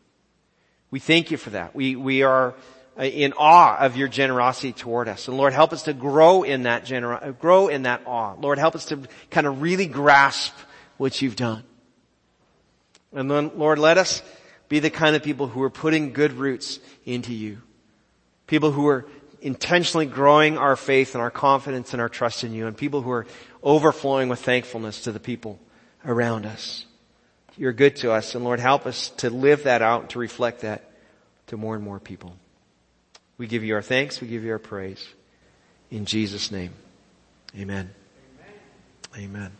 We 0.89 0.99
thank 0.99 1.29
you 1.29 1.37
for 1.37 1.51
that. 1.51 1.75
We, 1.75 1.95
we 1.95 2.23
are 2.23 2.55
uh, 2.97 3.03
in 3.03 3.33
awe 3.33 3.77
of 3.81 3.95
your 3.97 4.07
generosity 4.07 4.73
toward 4.73 5.07
us. 5.07 5.27
And 5.27 5.37
Lord, 5.37 5.53
help 5.53 5.73
us 5.73 5.83
to 5.83 5.93
grow 5.93 6.41
in 6.41 6.63
that 6.63 6.85
gener- 6.85 7.37
grow 7.37 7.67
in 7.67 7.83
that 7.83 8.01
awe. 8.07 8.33
Lord, 8.41 8.57
help 8.57 8.73
us 8.73 8.85
to 8.85 9.03
kind 9.29 9.45
of 9.45 9.61
really 9.61 9.85
grasp 9.85 10.55
what 10.97 11.21
you've 11.21 11.35
done. 11.35 11.61
And 13.13 13.29
then, 13.29 13.51
Lord, 13.57 13.77
let 13.77 13.99
us 13.99 14.23
be 14.69 14.79
the 14.79 14.89
kind 14.89 15.15
of 15.15 15.23
people 15.23 15.47
who 15.47 15.61
are 15.63 15.69
putting 15.69 16.13
good 16.13 16.33
roots 16.33 16.79
into 17.05 17.33
you. 17.33 17.61
People 18.47 18.71
who 18.71 18.87
are 18.87 19.05
intentionally 19.41 20.05
growing 20.05 20.57
our 20.57 20.75
faith 20.75 21.15
and 21.15 21.21
our 21.21 21.31
confidence 21.31 21.93
and 21.93 22.01
our 22.01 22.09
trust 22.09 22.43
in 22.43 22.53
you 22.53 22.67
and 22.67 22.75
people 22.75 23.01
who 23.01 23.11
are 23.11 23.25
overflowing 23.63 24.29
with 24.29 24.39
thankfulness 24.39 25.03
to 25.03 25.11
the 25.11 25.19
people 25.19 25.59
around 26.05 26.45
us. 26.45 26.85
You're 27.57 27.73
good 27.73 27.95
to 27.97 28.11
us 28.11 28.35
and 28.35 28.43
Lord 28.43 28.59
help 28.59 28.85
us 28.85 29.09
to 29.17 29.29
live 29.29 29.63
that 29.63 29.81
out, 29.81 30.01
and 30.01 30.09
to 30.11 30.19
reflect 30.19 30.61
that 30.61 30.91
to 31.47 31.57
more 31.57 31.75
and 31.75 31.83
more 31.83 31.99
people. 31.99 32.33
We 33.37 33.47
give 33.47 33.63
you 33.63 33.75
our 33.75 33.81
thanks, 33.81 34.21
we 34.21 34.27
give 34.27 34.43
you 34.43 34.51
our 34.51 34.59
praise. 34.59 35.05
In 35.89 36.05
Jesus 36.05 36.51
name. 36.51 36.73
Amen. 37.55 37.89
Amen. 39.15 39.29
Amen. 39.29 39.57